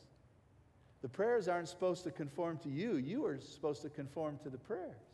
The 1.00 1.08
prayers 1.08 1.48
aren't 1.48 1.68
supposed 1.68 2.04
to 2.04 2.10
conform 2.10 2.58
to 2.58 2.68
you, 2.68 2.96
you 2.96 3.24
are 3.24 3.38
supposed 3.40 3.80
to 3.80 3.88
conform 3.88 4.38
to 4.42 4.50
the 4.50 4.58
prayers. 4.58 5.11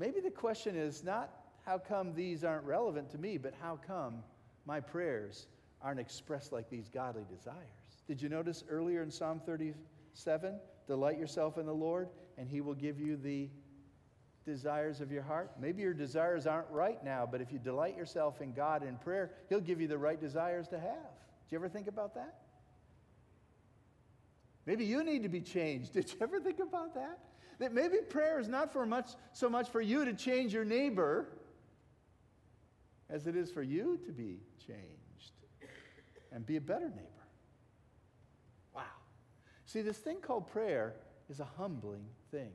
Maybe 0.00 0.20
the 0.20 0.30
question 0.30 0.76
is 0.76 1.04
not 1.04 1.30
how 1.66 1.76
come 1.76 2.14
these 2.14 2.42
aren't 2.42 2.64
relevant 2.64 3.10
to 3.10 3.18
me, 3.18 3.36
but 3.36 3.52
how 3.60 3.78
come 3.86 4.22
my 4.64 4.80
prayers 4.80 5.46
aren't 5.82 6.00
expressed 6.00 6.52
like 6.52 6.70
these 6.70 6.88
godly 6.88 7.24
desires? 7.30 7.58
Did 8.08 8.22
you 8.22 8.30
notice 8.30 8.64
earlier 8.70 9.02
in 9.02 9.10
Psalm 9.10 9.42
37? 9.44 10.58
Delight 10.86 11.18
yourself 11.18 11.58
in 11.58 11.66
the 11.66 11.74
Lord, 11.74 12.08
and 12.38 12.48
he 12.48 12.62
will 12.62 12.74
give 12.74 12.98
you 12.98 13.18
the 13.18 13.50
desires 14.46 15.02
of 15.02 15.12
your 15.12 15.22
heart. 15.22 15.50
Maybe 15.60 15.82
your 15.82 15.92
desires 15.92 16.46
aren't 16.46 16.70
right 16.70 17.04
now, 17.04 17.28
but 17.30 17.42
if 17.42 17.52
you 17.52 17.58
delight 17.58 17.94
yourself 17.94 18.40
in 18.40 18.54
God 18.54 18.82
in 18.82 18.96
prayer, 18.96 19.32
He'll 19.50 19.60
give 19.60 19.82
you 19.82 19.86
the 19.86 19.98
right 19.98 20.18
desires 20.18 20.66
to 20.68 20.80
have. 20.80 21.12
Did 21.44 21.52
you 21.52 21.58
ever 21.58 21.68
think 21.68 21.88
about 21.88 22.14
that? 22.14 22.36
Maybe 24.64 24.86
you 24.86 25.04
need 25.04 25.24
to 25.24 25.28
be 25.28 25.42
changed. 25.42 25.92
Did 25.92 26.10
you 26.10 26.16
ever 26.22 26.40
think 26.40 26.58
about 26.58 26.94
that? 26.94 27.18
That 27.60 27.74
maybe 27.74 27.98
prayer 27.98 28.40
is 28.40 28.48
not 28.48 28.72
for 28.72 28.86
much 28.86 29.10
so 29.34 29.48
much 29.50 29.68
for 29.68 29.82
you 29.82 30.06
to 30.06 30.14
change 30.14 30.52
your 30.54 30.64
neighbor 30.64 31.28
as 33.10 33.26
it 33.26 33.36
is 33.36 33.50
for 33.50 33.62
you 33.62 34.00
to 34.06 34.12
be 34.12 34.38
changed 34.66 35.32
and 36.32 36.46
be 36.46 36.56
a 36.56 36.60
better 36.60 36.88
neighbor. 36.88 37.26
Wow. 38.74 38.82
See, 39.66 39.82
this 39.82 39.98
thing 39.98 40.16
called 40.22 40.50
prayer 40.50 40.94
is 41.28 41.40
a 41.40 41.48
humbling 41.58 42.06
thing. 42.30 42.50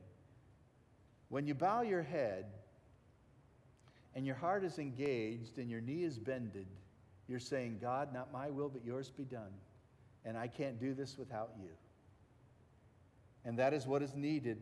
When 1.30 1.46
you 1.46 1.54
bow 1.54 1.82
your 1.82 2.02
head 2.02 2.46
and 4.16 4.26
your 4.26 4.36
heart 4.36 4.64
is 4.64 4.80
engaged 4.80 5.60
and 5.60 5.70
your 5.70 5.82
knee 5.82 6.04
is 6.04 6.18
bended, 6.18 6.68
you're 7.28 7.40
saying, 7.40 7.78
God, 7.80 8.12
not 8.12 8.34
my 8.34 8.50
will, 8.50 8.70
but 8.70 8.84
yours 8.84 9.10
be 9.10 9.24
done. 9.24 9.54
And 10.24 10.36
I 10.36 10.48
can't 10.48 10.80
do 10.80 10.96
this 10.96 11.16
without 11.16 11.52
you. 11.62 11.70
And 13.44 13.60
that 13.60 13.74
is 13.74 13.86
what 13.86 14.02
is 14.02 14.16
needed 14.16 14.62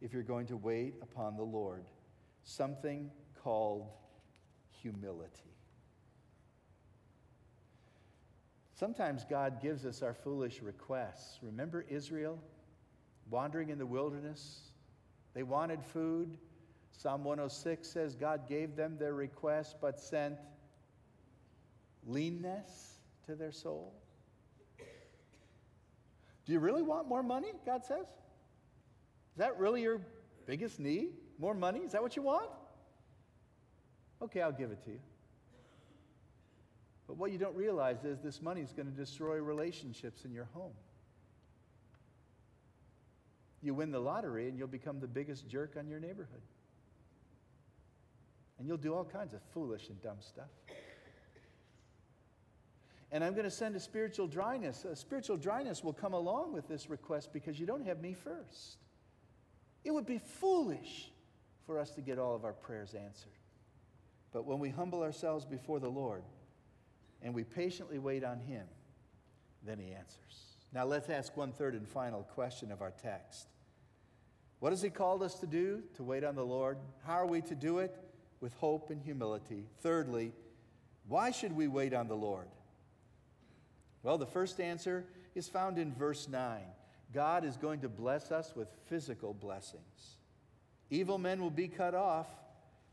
if 0.00 0.12
you're 0.12 0.22
going 0.22 0.46
to 0.46 0.56
wait 0.56 0.94
upon 1.02 1.36
the 1.36 1.42
Lord 1.42 1.84
something 2.42 3.10
called 3.42 3.86
humility. 4.82 5.54
Sometimes 8.74 9.24
God 9.28 9.60
gives 9.60 9.84
us 9.84 10.02
our 10.02 10.14
foolish 10.14 10.62
requests. 10.62 11.40
Remember 11.42 11.84
Israel 11.88 12.38
wandering 13.28 13.70
in 13.70 13.78
the 13.78 13.86
wilderness? 13.86 14.70
They 15.34 15.42
wanted 15.42 15.82
food. 15.82 16.38
Psalm 16.92 17.24
106 17.24 17.88
says 17.88 18.14
God 18.14 18.48
gave 18.48 18.76
them 18.76 18.96
their 18.98 19.14
request, 19.14 19.76
but 19.80 20.00
sent 20.00 20.36
leanness 22.06 22.94
to 23.26 23.34
their 23.34 23.52
soul. 23.52 23.92
Do 26.46 26.52
you 26.52 26.60
really 26.60 26.82
want 26.82 27.08
more 27.08 27.22
money? 27.22 27.52
God 27.66 27.84
says. 27.84 28.06
Is 29.38 29.40
that 29.40 29.56
really 29.56 29.82
your 29.82 30.00
biggest 30.46 30.80
need? 30.80 31.10
More 31.38 31.54
money? 31.54 31.78
Is 31.78 31.92
that 31.92 32.02
what 32.02 32.16
you 32.16 32.22
want? 32.22 32.50
Okay, 34.20 34.42
I'll 34.42 34.50
give 34.50 34.72
it 34.72 34.82
to 34.86 34.90
you. 34.90 34.98
But 37.06 37.18
what 37.18 37.30
you 37.30 37.38
don't 37.38 37.54
realize 37.54 38.02
is 38.02 38.18
this 38.18 38.42
money 38.42 38.62
is 38.62 38.72
going 38.72 38.90
to 38.90 38.92
destroy 38.92 39.36
relationships 39.36 40.24
in 40.24 40.32
your 40.32 40.48
home. 40.54 40.72
You 43.62 43.74
win 43.74 43.92
the 43.92 44.00
lottery 44.00 44.48
and 44.48 44.58
you'll 44.58 44.66
become 44.66 44.98
the 44.98 45.06
biggest 45.06 45.48
jerk 45.48 45.76
on 45.78 45.86
your 45.86 46.00
neighborhood. 46.00 46.42
And 48.58 48.66
you'll 48.66 48.76
do 48.76 48.92
all 48.92 49.04
kinds 49.04 49.34
of 49.34 49.40
foolish 49.54 49.88
and 49.88 50.02
dumb 50.02 50.18
stuff. 50.18 50.50
And 53.12 53.22
I'm 53.22 53.34
going 53.34 53.44
to 53.44 53.52
send 53.52 53.76
a 53.76 53.80
spiritual 53.80 54.26
dryness. 54.26 54.84
A 54.84 54.96
spiritual 54.96 55.36
dryness 55.36 55.84
will 55.84 55.92
come 55.92 56.12
along 56.12 56.54
with 56.54 56.66
this 56.66 56.90
request 56.90 57.32
because 57.32 57.60
you 57.60 57.66
don't 57.66 57.86
have 57.86 58.00
me 58.00 58.14
first. 58.14 58.78
It 59.84 59.92
would 59.92 60.06
be 60.06 60.18
foolish 60.18 61.10
for 61.66 61.78
us 61.78 61.90
to 61.92 62.00
get 62.00 62.18
all 62.18 62.34
of 62.34 62.44
our 62.44 62.52
prayers 62.52 62.94
answered. 62.94 63.32
But 64.32 64.46
when 64.46 64.58
we 64.58 64.70
humble 64.70 65.02
ourselves 65.02 65.44
before 65.44 65.80
the 65.80 65.88
Lord 65.88 66.22
and 67.22 67.34
we 67.34 67.44
patiently 67.44 67.98
wait 67.98 68.24
on 68.24 68.40
Him, 68.40 68.66
then 69.64 69.78
He 69.78 69.92
answers. 69.92 70.56
Now 70.72 70.84
let's 70.84 71.08
ask 71.08 71.36
one 71.36 71.52
third 71.52 71.74
and 71.74 71.88
final 71.88 72.22
question 72.22 72.70
of 72.70 72.82
our 72.82 72.92
text. 73.02 73.48
What 74.60 74.72
has 74.72 74.82
He 74.82 74.90
called 74.90 75.22
us 75.22 75.34
to 75.36 75.46
do? 75.46 75.82
To 75.96 76.02
wait 76.02 76.24
on 76.24 76.34
the 76.34 76.44
Lord. 76.44 76.78
How 77.06 77.14
are 77.14 77.26
we 77.26 77.40
to 77.42 77.54
do 77.54 77.78
it? 77.78 77.96
With 78.40 78.52
hope 78.54 78.90
and 78.90 79.02
humility. 79.02 79.66
Thirdly, 79.80 80.32
why 81.08 81.30
should 81.30 81.56
we 81.56 81.68
wait 81.68 81.94
on 81.94 82.08
the 82.08 82.16
Lord? 82.16 82.48
Well, 84.02 84.18
the 84.18 84.26
first 84.26 84.60
answer 84.60 85.04
is 85.34 85.48
found 85.48 85.78
in 85.78 85.92
verse 85.92 86.28
9. 86.28 86.60
God 87.12 87.44
is 87.44 87.56
going 87.56 87.80
to 87.80 87.88
bless 87.88 88.30
us 88.30 88.54
with 88.54 88.68
physical 88.86 89.32
blessings. 89.32 90.18
Evil 90.90 91.18
men 91.18 91.40
will 91.40 91.50
be 91.50 91.68
cut 91.68 91.94
off, 91.94 92.26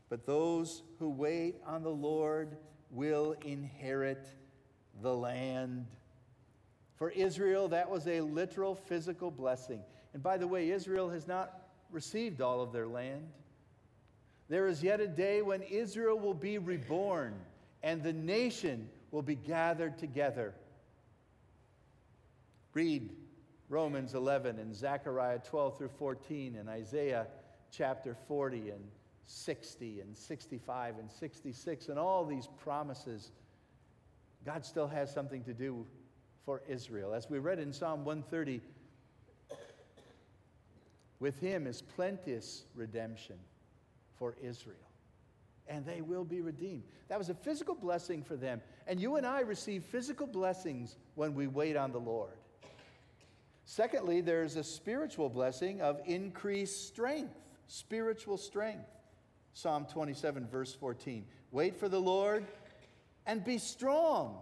but 0.08 0.26
those 0.26 0.82
who 0.98 1.10
wait 1.10 1.56
on 1.66 1.82
the 1.82 1.90
Lord 1.90 2.56
will 2.90 3.36
inherit 3.44 4.26
the 5.02 5.14
land. 5.14 5.86
For 6.96 7.10
Israel, 7.10 7.68
that 7.68 7.90
was 7.90 8.06
a 8.06 8.20
literal 8.22 8.74
physical 8.74 9.30
blessing. 9.30 9.80
And 10.14 10.22
by 10.22 10.38
the 10.38 10.46
way, 10.46 10.70
Israel 10.70 11.10
has 11.10 11.26
not 11.26 11.68
received 11.90 12.40
all 12.40 12.62
of 12.62 12.72
their 12.72 12.86
land. 12.86 13.28
There 14.48 14.68
is 14.68 14.82
yet 14.82 15.00
a 15.00 15.08
day 15.08 15.42
when 15.42 15.62
Israel 15.62 16.18
will 16.18 16.34
be 16.34 16.58
reborn 16.58 17.34
and 17.82 18.02
the 18.02 18.12
nation 18.12 18.88
will 19.10 19.22
be 19.22 19.34
gathered 19.34 19.98
together. 19.98 20.54
Read 22.72 23.10
Romans 23.68 24.14
11 24.14 24.58
and 24.58 24.74
Zechariah 24.74 25.40
12 25.40 25.78
through 25.78 25.90
14 25.98 26.56
and 26.56 26.68
Isaiah 26.68 27.26
chapter 27.70 28.16
40 28.28 28.70
and 28.70 28.84
60 29.24 30.00
and 30.00 30.16
65 30.16 30.98
and 30.98 31.10
66 31.10 31.88
and 31.88 31.98
all 31.98 32.24
these 32.24 32.48
promises. 32.62 33.32
God 34.44 34.64
still 34.64 34.86
has 34.86 35.12
something 35.12 35.42
to 35.44 35.52
do 35.52 35.84
for 36.44 36.62
Israel. 36.68 37.12
As 37.12 37.28
we 37.28 37.38
read 37.38 37.58
in 37.58 37.72
Psalm 37.72 38.04
130, 38.04 38.60
with 41.18 41.40
him 41.40 41.66
is 41.66 41.82
plenteous 41.82 42.64
redemption 42.74 43.36
for 44.16 44.36
Israel. 44.40 44.76
And 45.66 45.84
they 45.84 46.00
will 46.00 46.24
be 46.24 46.40
redeemed. 46.40 46.84
That 47.08 47.18
was 47.18 47.28
a 47.28 47.34
physical 47.34 47.74
blessing 47.74 48.22
for 48.22 48.36
them. 48.36 48.60
And 48.86 49.00
you 49.00 49.16
and 49.16 49.26
I 49.26 49.40
receive 49.40 49.82
physical 49.82 50.28
blessings 50.28 50.96
when 51.16 51.34
we 51.34 51.48
wait 51.48 51.76
on 51.76 51.90
the 51.90 51.98
Lord. 51.98 52.38
Secondly, 53.66 54.20
there's 54.20 54.54
a 54.54 54.62
spiritual 54.62 55.28
blessing 55.28 55.82
of 55.82 56.00
increased 56.06 56.86
strength, 56.86 57.34
spiritual 57.66 58.38
strength. 58.38 58.88
Psalm 59.54 59.86
27, 59.92 60.46
verse 60.46 60.72
14. 60.72 61.26
Wait 61.50 61.76
for 61.76 61.88
the 61.88 62.00
Lord 62.00 62.46
and 63.26 63.44
be 63.44 63.58
strong. 63.58 64.38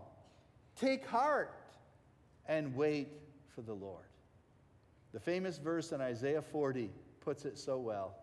Take 0.77 1.07
heart 1.07 1.55
and 2.47 2.77
wait 2.77 3.09
for 3.55 3.63
the 3.63 3.73
Lord. 3.73 4.05
The 5.15 5.21
famous 5.21 5.57
verse 5.57 5.93
in 5.93 6.03
Isaiah 6.03 6.43
40 6.43 6.91
puts 7.21 7.47
it 7.47 7.57
so 7.57 7.79
well. 7.79 8.17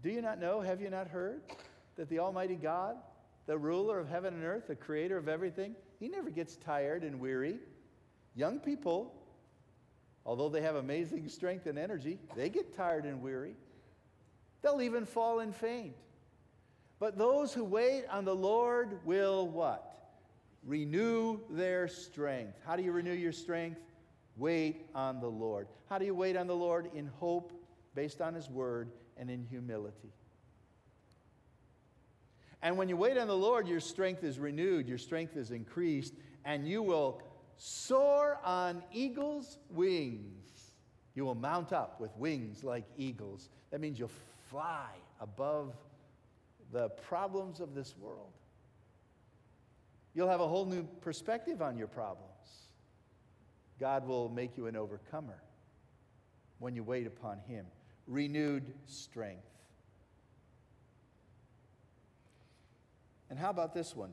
Do 0.00 0.10
you 0.10 0.22
not 0.22 0.38
know, 0.38 0.60
have 0.60 0.80
you 0.80 0.90
not 0.90 1.08
heard, 1.08 1.40
that 1.96 2.08
the 2.08 2.20
Almighty 2.20 2.54
God, 2.54 2.96
the 3.46 3.58
ruler 3.58 3.98
of 3.98 4.08
heaven 4.08 4.32
and 4.34 4.44
earth, 4.44 4.68
the 4.68 4.76
creator 4.76 5.16
of 5.16 5.26
everything, 5.26 5.74
he 5.98 6.08
never 6.08 6.30
gets 6.30 6.54
tired 6.54 7.02
and 7.02 7.18
weary. 7.18 7.58
Young 8.34 8.60
people 8.60 9.14
although 10.28 10.50
they 10.50 10.60
have 10.60 10.76
amazing 10.76 11.26
strength 11.30 11.66
and 11.66 11.78
energy, 11.78 12.18
they 12.36 12.50
get 12.50 12.76
tired 12.76 13.06
and 13.06 13.22
weary. 13.22 13.54
They'll 14.60 14.82
even 14.82 15.06
fall 15.06 15.40
and 15.40 15.56
faint. 15.56 15.94
But 16.98 17.16
those 17.16 17.54
who 17.54 17.64
wait 17.64 18.04
on 18.10 18.26
the 18.26 18.36
Lord 18.36 18.98
will 19.06 19.48
what? 19.48 20.10
Renew 20.64 21.40
their 21.48 21.88
strength. 21.88 22.58
How 22.66 22.76
do 22.76 22.82
you 22.82 22.92
renew 22.92 23.14
your 23.14 23.32
strength? 23.32 23.80
Wait 24.36 24.84
on 24.94 25.20
the 25.20 25.30
Lord. 25.30 25.66
How 25.88 25.96
do 25.96 26.04
you 26.04 26.14
wait 26.14 26.36
on 26.36 26.46
the 26.46 26.54
Lord? 26.54 26.90
In 26.94 27.06
hope, 27.18 27.50
based 27.94 28.20
on 28.20 28.34
His 28.34 28.50
word, 28.50 28.90
and 29.16 29.30
in 29.30 29.46
humility. 29.48 30.12
And 32.60 32.76
when 32.76 32.90
you 32.90 32.98
wait 32.98 33.16
on 33.16 33.28
the 33.28 33.36
Lord, 33.36 33.66
your 33.66 33.80
strength 33.80 34.24
is 34.24 34.38
renewed, 34.38 34.88
your 34.88 34.98
strength 34.98 35.36
is 35.36 35.52
increased, 35.52 36.12
and 36.44 36.68
you 36.68 36.82
will 36.82 37.22
soar 37.58 38.38
on 38.44 38.82
eagle's 38.92 39.58
wings. 39.70 40.72
You 41.14 41.24
will 41.24 41.34
mount 41.34 41.72
up 41.72 42.00
with 42.00 42.16
wings 42.16 42.64
like 42.64 42.84
eagles. 42.96 43.50
That 43.70 43.80
means 43.80 43.98
you'll 43.98 44.10
fly 44.50 44.88
above 45.20 45.74
the 46.72 46.88
problems 46.88 47.60
of 47.60 47.74
this 47.74 47.94
world. 48.00 48.32
You'll 50.14 50.28
have 50.28 50.40
a 50.40 50.48
whole 50.48 50.64
new 50.64 50.84
perspective 51.00 51.60
on 51.60 51.76
your 51.76 51.86
problems. 51.86 52.28
God 53.78 54.06
will 54.06 54.28
make 54.28 54.56
you 54.56 54.66
an 54.66 54.76
overcomer 54.76 55.38
when 56.58 56.74
you 56.74 56.82
wait 56.82 57.06
upon 57.06 57.38
Him. 57.46 57.66
Renewed 58.06 58.64
strength. 58.86 59.42
And 63.30 63.38
how 63.38 63.50
about 63.50 63.74
this 63.74 63.94
one? 63.94 64.10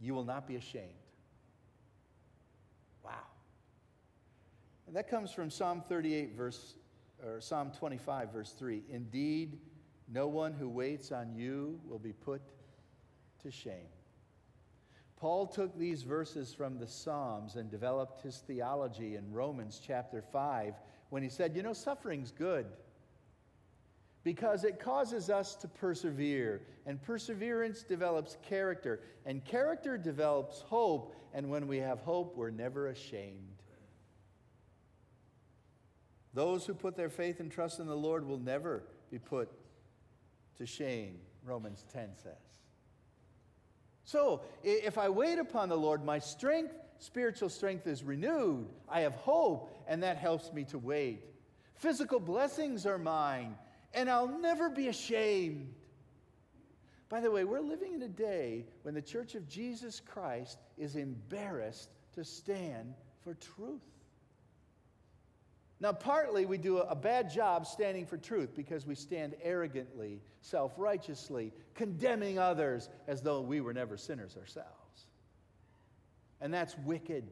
You 0.00 0.14
will 0.14 0.24
not 0.24 0.46
be 0.46 0.56
ashamed. 0.56 0.90
Wow. 3.04 3.12
And 4.86 4.94
that 4.94 5.08
comes 5.08 5.32
from 5.32 5.50
Psalm 5.50 5.82
38, 5.88 6.36
verse, 6.36 6.74
or 7.24 7.40
Psalm 7.40 7.72
25, 7.76 8.32
verse 8.32 8.52
3. 8.52 8.82
Indeed, 8.88 9.58
no 10.12 10.28
one 10.28 10.52
who 10.52 10.68
waits 10.68 11.10
on 11.10 11.34
you 11.34 11.80
will 11.88 11.98
be 11.98 12.12
put 12.12 12.40
to 13.42 13.50
shame. 13.50 13.88
Paul 15.16 15.46
took 15.46 15.76
these 15.78 16.02
verses 16.02 16.54
from 16.54 16.78
the 16.78 16.86
Psalms 16.86 17.56
and 17.56 17.70
developed 17.70 18.20
his 18.20 18.38
theology 18.38 19.16
in 19.16 19.32
Romans 19.32 19.80
chapter 19.84 20.22
5 20.22 20.74
when 21.08 21.22
he 21.22 21.28
said, 21.28 21.56
You 21.56 21.62
know, 21.62 21.72
suffering's 21.72 22.30
good 22.30 22.66
because 24.26 24.64
it 24.64 24.80
causes 24.80 25.30
us 25.30 25.54
to 25.54 25.68
persevere, 25.68 26.60
and 26.84 27.00
perseverance 27.00 27.84
develops 27.84 28.36
character, 28.42 29.00
and 29.24 29.44
character 29.44 29.96
develops 29.96 30.62
hope, 30.62 31.14
and 31.32 31.48
when 31.48 31.68
we 31.68 31.78
have 31.78 32.00
hope, 32.00 32.36
we're 32.36 32.50
never 32.50 32.88
ashamed. 32.88 33.55
Those 36.36 36.66
who 36.66 36.74
put 36.74 36.98
their 36.98 37.08
faith 37.08 37.40
and 37.40 37.50
trust 37.50 37.80
in 37.80 37.86
the 37.86 37.96
Lord 37.96 38.26
will 38.26 38.38
never 38.38 38.82
be 39.10 39.18
put 39.18 39.48
to 40.58 40.66
shame, 40.66 41.16
Romans 41.42 41.86
10 41.94 42.10
says. 42.22 42.34
So, 44.04 44.42
if 44.62 44.98
I 44.98 45.08
wait 45.08 45.38
upon 45.38 45.70
the 45.70 45.78
Lord, 45.78 46.04
my 46.04 46.18
strength, 46.18 46.74
spiritual 46.98 47.48
strength, 47.48 47.86
is 47.86 48.04
renewed. 48.04 48.68
I 48.86 49.00
have 49.00 49.14
hope, 49.14 49.74
and 49.88 50.02
that 50.02 50.18
helps 50.18 50.52
me 50.52 50.64
to 50.64 50.78
wait. 50.78 51.24
Physical 51.74 52.20
blessings 52.20 52.84
are 52.84 52.98
mine, 52.98 53.56
and 53.94 54.10
I'll 54.10 54.28
never 54.28 54.68
be 54.68 54.88
ashamed. 54.88 55.72
By 57.08 57.20
the 57.20 57.30
way, 57.30 57.44
we're 57.44 57.60
living 57.60 57.94
in 57.94 58.02
a 58.02 58.08
day 58.08 58.66
when 58.82 58.92
the 58.92 59.00
Church 59.00 59.36
of 59.36 59.48
Jesus 59.48 60.00
Christ 60.00 60.58
is 60.76 60.96
embarrassed 60.96 61.88
to 62.12 62.24
stand 62.24 62.92
for 63.24 63.32
truth. 63.32 63.80
Now, 65.78 65.92
partly 65.92 66.46
we 66.46 66.56
do 66.56 66.78
a 66.78 66.94
bad 66.94 67.30
job 67.30 67.66
standing 67.66 68.06
for 68.06 68.16
truth 68.16 68.54
because 68.56 68.86
we 68.86 68.94
stand 68.94 69.34
arrogantly, 69.42 70.22
self 70.40 70.72
righteously, 70.78 71.52
condemning 71.74 72.38
others 72.38 72.88
as 73.06 73.20
though 73.20 73.42
we 73.42 73.60
were 73.60 73.74
never 73.74 73.96
sinners 73.98 74.36
ourselves. 74.36 75.06
And 76.40 76.52
that's 76.52 76.76
wicked. 76.78 77.30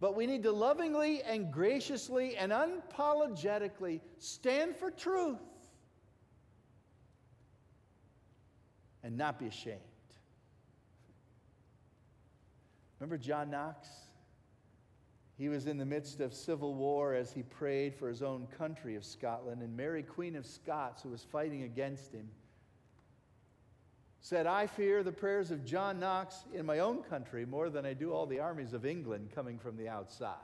But 0.00 0.16
we 0.16 0.26
need 0.26 0.42
to 0.42 0.50
lovingly 0.50 1.22
and 1.22 1.52
graciously 1.52 2.36
and 2.36 2.50
unapologetically 2.50 4.00
stand 4.18 4.74
for 4.76 4.90
truth 4.90 5.38
and 9.04 9.16
not 9.16 9.38
be 9.38 9.46
ashamed. 9.46 9.78
Remember 12.98 13.18
John 13.18 13.50
Knox? 13.50 13.88
He 15.42 15.48
was 15.48 15.66
in 15.66 15.76
the 15.76 15.84
midst 15.84 16.20
of 16.20 16.32
civil 16.32 16.72
war 16.72 17.14
as 17.14 17.32
he 17.32 17.42
prayed 17.42 17.96
for 17.96 18.08
his 18.08 18.22
own 18.22 18.46
country 18.56 18.94
of 18.94 19.04
Scotland, 19.04 19.60
and 19.60 19.76
Mary, 19.76 20.04
Queen 20.04 20.36
of 20.36 20.46
Scots, 20.46 21.02
who 21.02 21.08
was 21.08 21.24
fighting 21.24 21.64
against 21.64 22.12
him, 22.12 22.28
said, 24.20 24.46
I 24.46 24.68
fear 24.68 25.02
the 25.02 25.10
prayers 25.10 25.50
of 25.50 25.64
John 25.64 25.98
Knox 25.98 26.44
in 26.54 26.64
my 26.64 26.78
own 26.78 27.02
country 27.02 27.44
more 27.44 27.70
than 27.70 27.84
I 27.84 27.92
do 27.92 28.12
all 28.12 28.24
the 28.24 28.38
armies 28.38 28.72
of 28.72 28.86
England 28.86 29.30
coming 29.34 29.58
from 29.58 29.76
the 29.76 29.88
outside. 29.88 30.36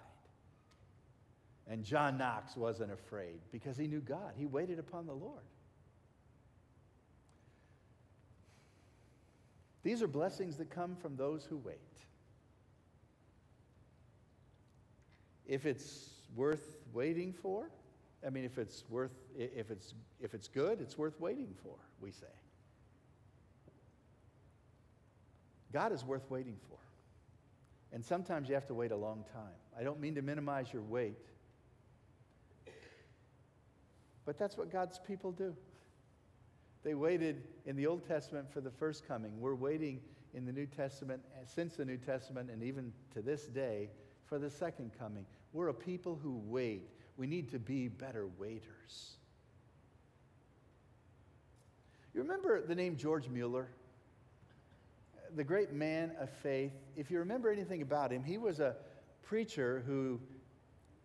And 1.68 1.84
John 1.84 2.18
Knox 2.18 2.56
wasn't 2.56 2.90
afraid 2.90 3.38
because 3.52 3.76
he 3.76 3.86
knew 3.86 4.00
God. 4.00 4.32
He 4.36 4.46
waited 4.46 4.80
upon 4.80 5.06
the 5.06 5.14
Lord. 5.14 5.44
These 9.84 10.02
are 10.02 10.08
blessings 10.08 10.56
that 10.56 10.70
come 10.70 10.96
from 10.96 11.14
those 11.14 11.44
who 11.44 11.56
wait. 11.56 11.78
If 15.48 15.64
it's 15.66 16.10
worth 16.36 16.76
waiting 16.92 17.32
for, 17.32 17.70
I 18.24 18.30
mean, 18.30 18.44
if 18.44 18.58
it's 18.58 18.84
worth, 18.88 19.12
if 19.36 19.70
it's, 19.70 19.94
if 20.20 20.34
it's 20.34 20.46
good, 20.46 20.80
it's 20.80 20.98
worth 20.98 21.18
waiting 21.18 21.54
for, 21.62 21.74
we 22.00 22.10
say. 22.10 22.26
God 25.72 25.92
is 25.92 26.04
worth 26.04 26.30
waiting 26.30 26.56
for. 26.68 26.78
And 27.92 28.04
sometimes 28.04 28.48
you 28.48 28.54
have 28.54 28.66
to 28.66 28.74
wait 28.74 28.92
a 28.92 28.96
long 28.96 29.24
time. 29.32 29.54
I 29.78 29.82
don't 29.82 30.00
mean 30.00 30.14
to 30.16 30.22
minimize 30.22 30.72
your 30.72 30.82
wait, 30.82 31.18
but 34.26 34.38
that's 34.38 34.58
what 34.58 34.70
God's 34.70 34.98
people 34.98 35.32
do. 35.32 35.54
They 36.84 36.94
waited 36.94 37.42
in 37.64 37.76
the 37.76 37.86
Old 37.86 38.06
Testament 38.06 38.52
for 38.52 38.60
the 38.60 38.70
first 38.70 39.06
coming. 39.08 39.40
We're 39.40 39.54
waiting 39.54 40.00
in 40.34 40.44
the 40.44 40.52
New 40.52 40.66
Testament, 40.66 41.22
since 41.46 41.76
the 41.76 41.84
New 41.84 41.96
Testament, 41.96 42.50
and 42.50 42.62
even 42.62 42.92
to 43.14 43.22
this 43.22 43.46
day, 43.46 43.88
for 44.26 44.38
the 44.38 44.50
second 44.50 44.90
coming. 44.98 45.24
We're 45.52 45.68
a 45.68 45.74
people 45.74 46.18
who 46.22 46.40
wait. 46.46 46.88
We 47.16 47.26
need 47.26 47.50
to 47.50 47.58
be 47.58 47.88
better 47.88 48.26
waiters. 48.38 49.16
You 52.14 52.22
remember 52.22 52.60
the 52.64 52.74
name 52.74 52.96
George 52.96 53.28
Mueller? 53.28 53.68
The 55.36 55.44
great 55.44 55.72
man 55.72 56.12
of 56.18 56.30
faith. 56.30 56.72
If 56.96 57.10
you 57.10 57.18
remember 57.18 57.50
anything 57.50 57.82
about 57.82 58.10
him, 58.10 58.24
he 58.24 58.38
was 58.38 58.60
a 58.60 58.76
preacher 59.22 59.82
who 59.86 60.20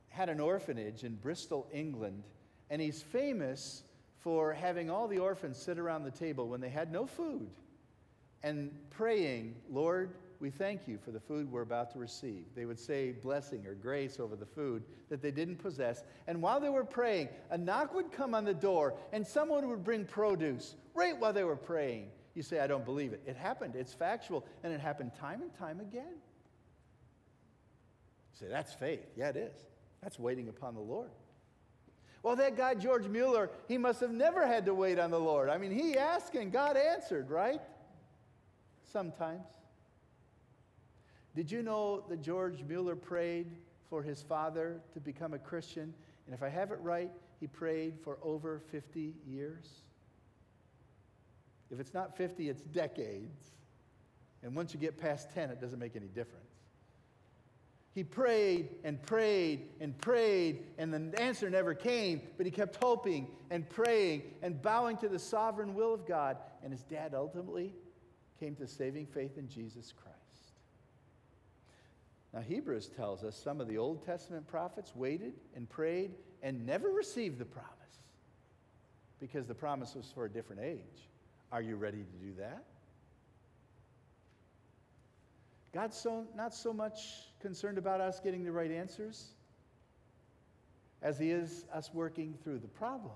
had 0.10 0.30
an 0.30 0.40
orphanage 0.40 1.04
in 1.04 1.16
Bristol, 1.16 1.68
England, 1.74 2.24
and 2.70 2.82
he's 2.82 3.02
famous 3.02 3.84
for 4.20 4.54
having 4.54 4.90
all 4.90 5.08
the 5.08 5.18
orphans 5.18 5.58
sit 5.58 5.78
around 5.78 6.04
the 6.04 6.12
table 6.12 6.48
when 6.48 6.62
they 6.62 6.70
had 6.70 6.92
no 6.92 7.06
food 7.06 7.50
and 8.44 8.72
praying, 8.90 9.56
Lord, 9.70 10.16
we 10.44 10.50
thank 10.50 10.90
you 10.90 10.98
for 10.98 11.12
the 11.12 11.22
food 11.22 11.50
we're 11.50 11.62
about 11.62 11.90
to 11.94 11.98
receive. 11.98 12.44
They 12.54 12.66
would 12.66 12.78
say 12.78 13.14
blessing 13.14 13.66
or 13.66 13.76
grace 13.76 14.20
over 14.20 14.36
the 14.36 14.46
food 14.46 14.84
that 15.08 15.22
they 15.22 15.32
didn't 15.32 15.56
possess. 15.56 16.04
And 16.28 16.42
while 16.42 16.60
they 16.60 16.68
were 16.68 16.84
praying, 16.84 17.30
a 17.50 17.58
knock 17.58 17.94
would 17.94 18.12
come 18.12 18.36
on 18.36 18.44
the 18.44 18.54
door 18.54 18.94
and 19.14 19.26
someone 19.26 19.70
would 19.70 19.86
bring 19.86 20.04
produce 20.04 20.76
right 20.94 21.18
while 21.18 21.32
they 21.32 21.46
were 21.46 21.56
praying. 21.56 22.10
You 22.36 22.44
say, 22.44 22.60
I 22.60 22.68
don't 22.68 22.84
believe 22.84 23.14
it. 23.14 23.22
It 23.26 23.38
happened. 23.38 23.78
It's 23.78 23.94
factual. 23.94 24.46
And 24.66 24.74
it 24.74 24.82
happened 24.82 25.12
time 25.18 25.42
and 25.42 25.58
time 25.58 25.80
again. 25.80 26.18
You 28.34 28.38
say, 28.42 28.48
that's 28.50 28.74
faith. 28.74 29.06
Yeah, 29.16 29.30
it 29.30 29.38
is. 29.38 29.56
That's 30.02 30.20
waiting 30.20 30.50
upon 30.50 30.76
the 30.76 30.82
Lord. 30.82 31.12
Well, 32.22 32.36
that 32.36 32.58
guy, 32.58 32.76
George 32.76 33.08
Mueller, 33.08 33.50
he 33.70 33.78
must 33.78 34.02
have 34.02 34.12
never 34.12 34.46
had 34.46 34.66
to 34.66 34.74
wait 34.74 35.00
on 35.00 35.10
the 35.10 35.22
Lord. 35.22 35.48
I 35.48 35.58
mean, 35.58 35.72
he 35.72 35.98
asked 35.98 36.36
and 36.36 36.52
God 36.52 36.76
answered, 36.76 37.30
right? 37.30 37.62
Sometimes. 38.92 39.63
Did 41.36 41.52
you 41.52 41.64
know 41.64 42.04
that 42.10 42.22
George 42.22 42.64
Mueller 42.64 42.96
prayed 42.96 43.48
for 43.90 44.04
his 44.04 44.22
father 44.22 44.80
to 44.94 45.00
become 45.00 45.34
a 45.34 45.40
Christian? 45.40 45.94
And 46.26 46.34
if 46.34 46.44
I 46.44 46.50
have 46.50 46.72
it 46.72 46.80
right, 46.82 47.12
he 47.40 47.48
prayed 47.48 47.96
for 48.04 48.18
over 48.22 48.62
50 48.72 49.16
years. 49.28 49.68
If 51.72 51.80
it's 51.80 51.94
not 51.94 52.16
50, 52.16 52.50
it's 52.50 52.62
decades. 52.62 53.52
And 54.44 54.56
once 54.56 54.74
you 54.74 54.80
get 54.80 54.98
past 54.98 55.32
10, 55.34 55.50
it 55.50 55.60
doesn't 55.60 55.80
make 55.80 55.96
any 55.96 56.08
difference. 56.08 56.44
He 57.96 58.04
prayed 58.04 58.70
and 58.84 59.02
prayed 59.02 59.70
and 59.80 59.98
prayed, 60.00 60.66
and 60.78 60.94
the 60.94 61.22
answer 61.22 61.50
never 61.50 61.76
came, 61.76 62.22
but 62.38 62.46
he 62.46 62.52
kept 62.52 62.78
hoping 62.82 63.28
and 63.52 63.70
praying 63.70 64.24
and 64.42 64.60
bowing 64.62 64.98
to 64.98 65.10
the 65.10 65.20
sovereign 65.20 65.76
will 65.76 65.94
of 65.94 66.08
God. 66.08 66.38
And 66.64 66.72
his 66.72 66.84
dad 66.84 67.14
ultimately 67.14 67.74
came 68.40 68.56
to 68.56 68.68
saving 68.68 69.06
faith 69.08 69.38
in 69.38 69.48
Jesus 69.48 69.94
Christ. 69.96 70.13
Now, 72.34 72.42
Hebrews 72.42 72.90
tells 72.96 73.24
us 73.24 73.36
some 73.36 73.62
of 73.62 73.68
the 73.68 73.78
Old 73.78 74.04
Testament 74.06 74.48
prophets 74.48 74.96
waited 74.96 75.34
and 75.56 75.70
prayed 75.70 76.12
and 76.42 76.66
never 76.66 76.90
received 76.90 77.38
the 77.38 77.46
promise 77.46 77.70
because 79.20 79.46
the 79.46 79.54
promise 79.54 79.94
was 79.96 80.12
for 80.14 80.26
a 80.26 80.30
different 80.30 80.64
age. 80.64 81.10
Are 81.52 81.62
you 81.62 81.76
ready 81.76 82.00
to 82.00 82.26
do 82.26 82.34
that? 82.40 82.64
God's 85.74 85.96
so, 85.96 86.26
not 86.36 86.54
so 86.54 86.74
much 86.74 87.00
concerned 87.40 87.78
about 87.78 88.02
us 88.02 88.20
getting 88.20 88.44
the 88.44 88.52
right 88.52 88.72
answers 88.72 89.28
as 91.04 91.20
He 91.20 91.32
is 91.32 91.66
us 91.74 91.92
working 91.94 92.36
through 92.44 92.60
the 92.60 92.68
problems 92.68 93.14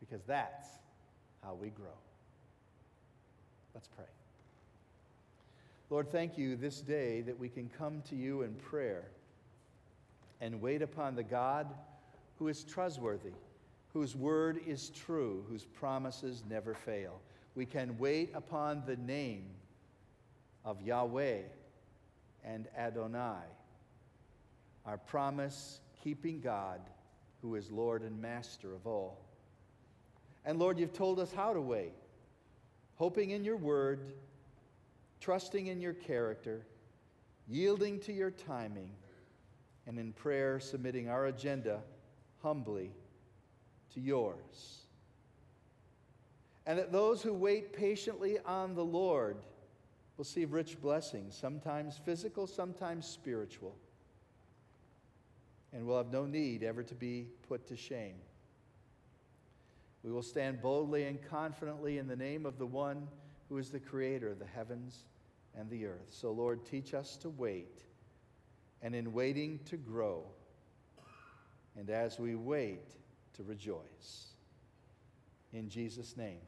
because 0.00 0.22
that's 0.26 0.68
how 1.42 1.54
we 1.54 1.70
grow. 1.70 1.98
Let's 3.74 3.88
pray. 3.88 4.04
Lord, 5.92 6.10
thank 6.10 6.38
you 6.38 6.56
this 6.56 6.80
day 6.80 7.20
that 7.20 7.38
we 7.38 7.50
can 7.50 7.68
come 7.68 8.00
to 8.08 8.16
you 8.16 8.40
in 8.40 8.54
prayer 8.54 9.10
and 10.40 10.58
wait 10.58 10.80
upon 10.80 11.14
the 11.14 11.22
God 11.22 11.66
who 12.38 12.48
is 12.48 12.64
trustworthy, 12.64 13.34
whose 13.92 14.16
word 14.16 14.58
is 14.66 14.88
true, 14.88 15.44
whose 15.50 15.66
promises 15.66 16.44
never 16.48 16.72
fail. 16.72 17.20
We 17.54 17.66
can 17.66 17.98
wait 17.98 18.30
upon 18.32 18.84
the 18.86 18.96
name 18.96 19.44
of 20.64 20.80
Yahweh 20.80 21.40
and 22.42 22.68
Adonai, 22.74 23.44
our 24.86 24.96
promise 24.96 25.80
keeping 26.02 26.40
God 26.40 26.80
who 27.42 27.54
is 27.54 27.70
Lord 27.70 28.00
and 28.00 28.18
Master 28.18 28.74
of 28.74 28.86
all. 28.86 29.18
And 30.46 30.58
Lord, 30.58 30.78
you've 30.78 30.94
told 30.94 31.20
us 31.20 31.34
how 31.34 31.52
to 31.52 31.60
wait, 31.60 31.92
hoping 32.96 33.32
in 33.32 33.44
your 33.44 33.58
word, 33.58 34.14
trusting 35.22 35.68
in 35.68 35.80
your 35.80 35.92
character, 35.92 36.66
yielding 37.46 38.00
to 38.00 38.12
your 38.12 38.32
timing, 38.32 38.90
and 39.86 39.96
in 39.98 40.12
prayer 40.12 40.58
submitting 40.58 41.08
our 41.08 41.26
agenda 41.26 41.80
humbly 42.42 42.90
to 43.94 44.00
yours. 44.00 44.80
And 46.66 46.76
that 46.78 46.90
those 46.90 47.22
who 47.22 47.32
wait 47.32 47.72
patiently 47.72 48.38
on 48.44 48.74
the 48.74 48.84
Lord 48.84 49.36
will 50.16 50.24
see 50.24 50.44
rich 50.44 50.80
blessings, 50.80 51.36
sometimes 51.36 52.00
physical, 52.04 52.48
sometimes 52.48 53.06
spiritual, 53.06 53.76
and 55.72 55.86
will 55.86 55.98
have 55.98 56.12
no 56.12 56.26
need 56.26 56.64
ever 56.64 56.82
to 56.82 56.94
be 56.96 57.28
put 57.48 57.68
to 57.68 57.76
shame. 57.76 58.16
We 60.02 60.10
will 60.10 60.22
stand 60.22 60.60
boldly 60.60 61.04
and 61.04 61.22
confidently 61.22 61.98
in 61.98 62.08
the 62.08 62.16
name 62.16 62.44
of 62.44 62.58
the 62.58 62.66
one 62.66 63.06
who 63.48 63.58
is 63.58 63.70
the 63.70 63.78
creator 63.78 64.28
of 64.28 64.40
the 64.40 64.46
heavens 64.46 65.04
and 65.58 65.68
the 65.70 65.86
earth. 65.86 66.06
So, 66.10 66.32
Lord, 66.32 66.64
teach 66.64 66.94
us 66.94 67.16
to 67.18 67.30
wait, 67.30 67.82
and 68.80 68.94
in 68.94 69.12
waiting 69.12 69.60
to 69.66 69.76
grow, 69.76 70.24
and 71.76 71.90
as 71.90 72.18
we 72.18 72.34
wait, 72.34 72.90
to 73.34 73.42
rejoice. 73.42 74.28
In 75.52 75.68
Jesus' 75.68 76.16
name. 76.16 76.40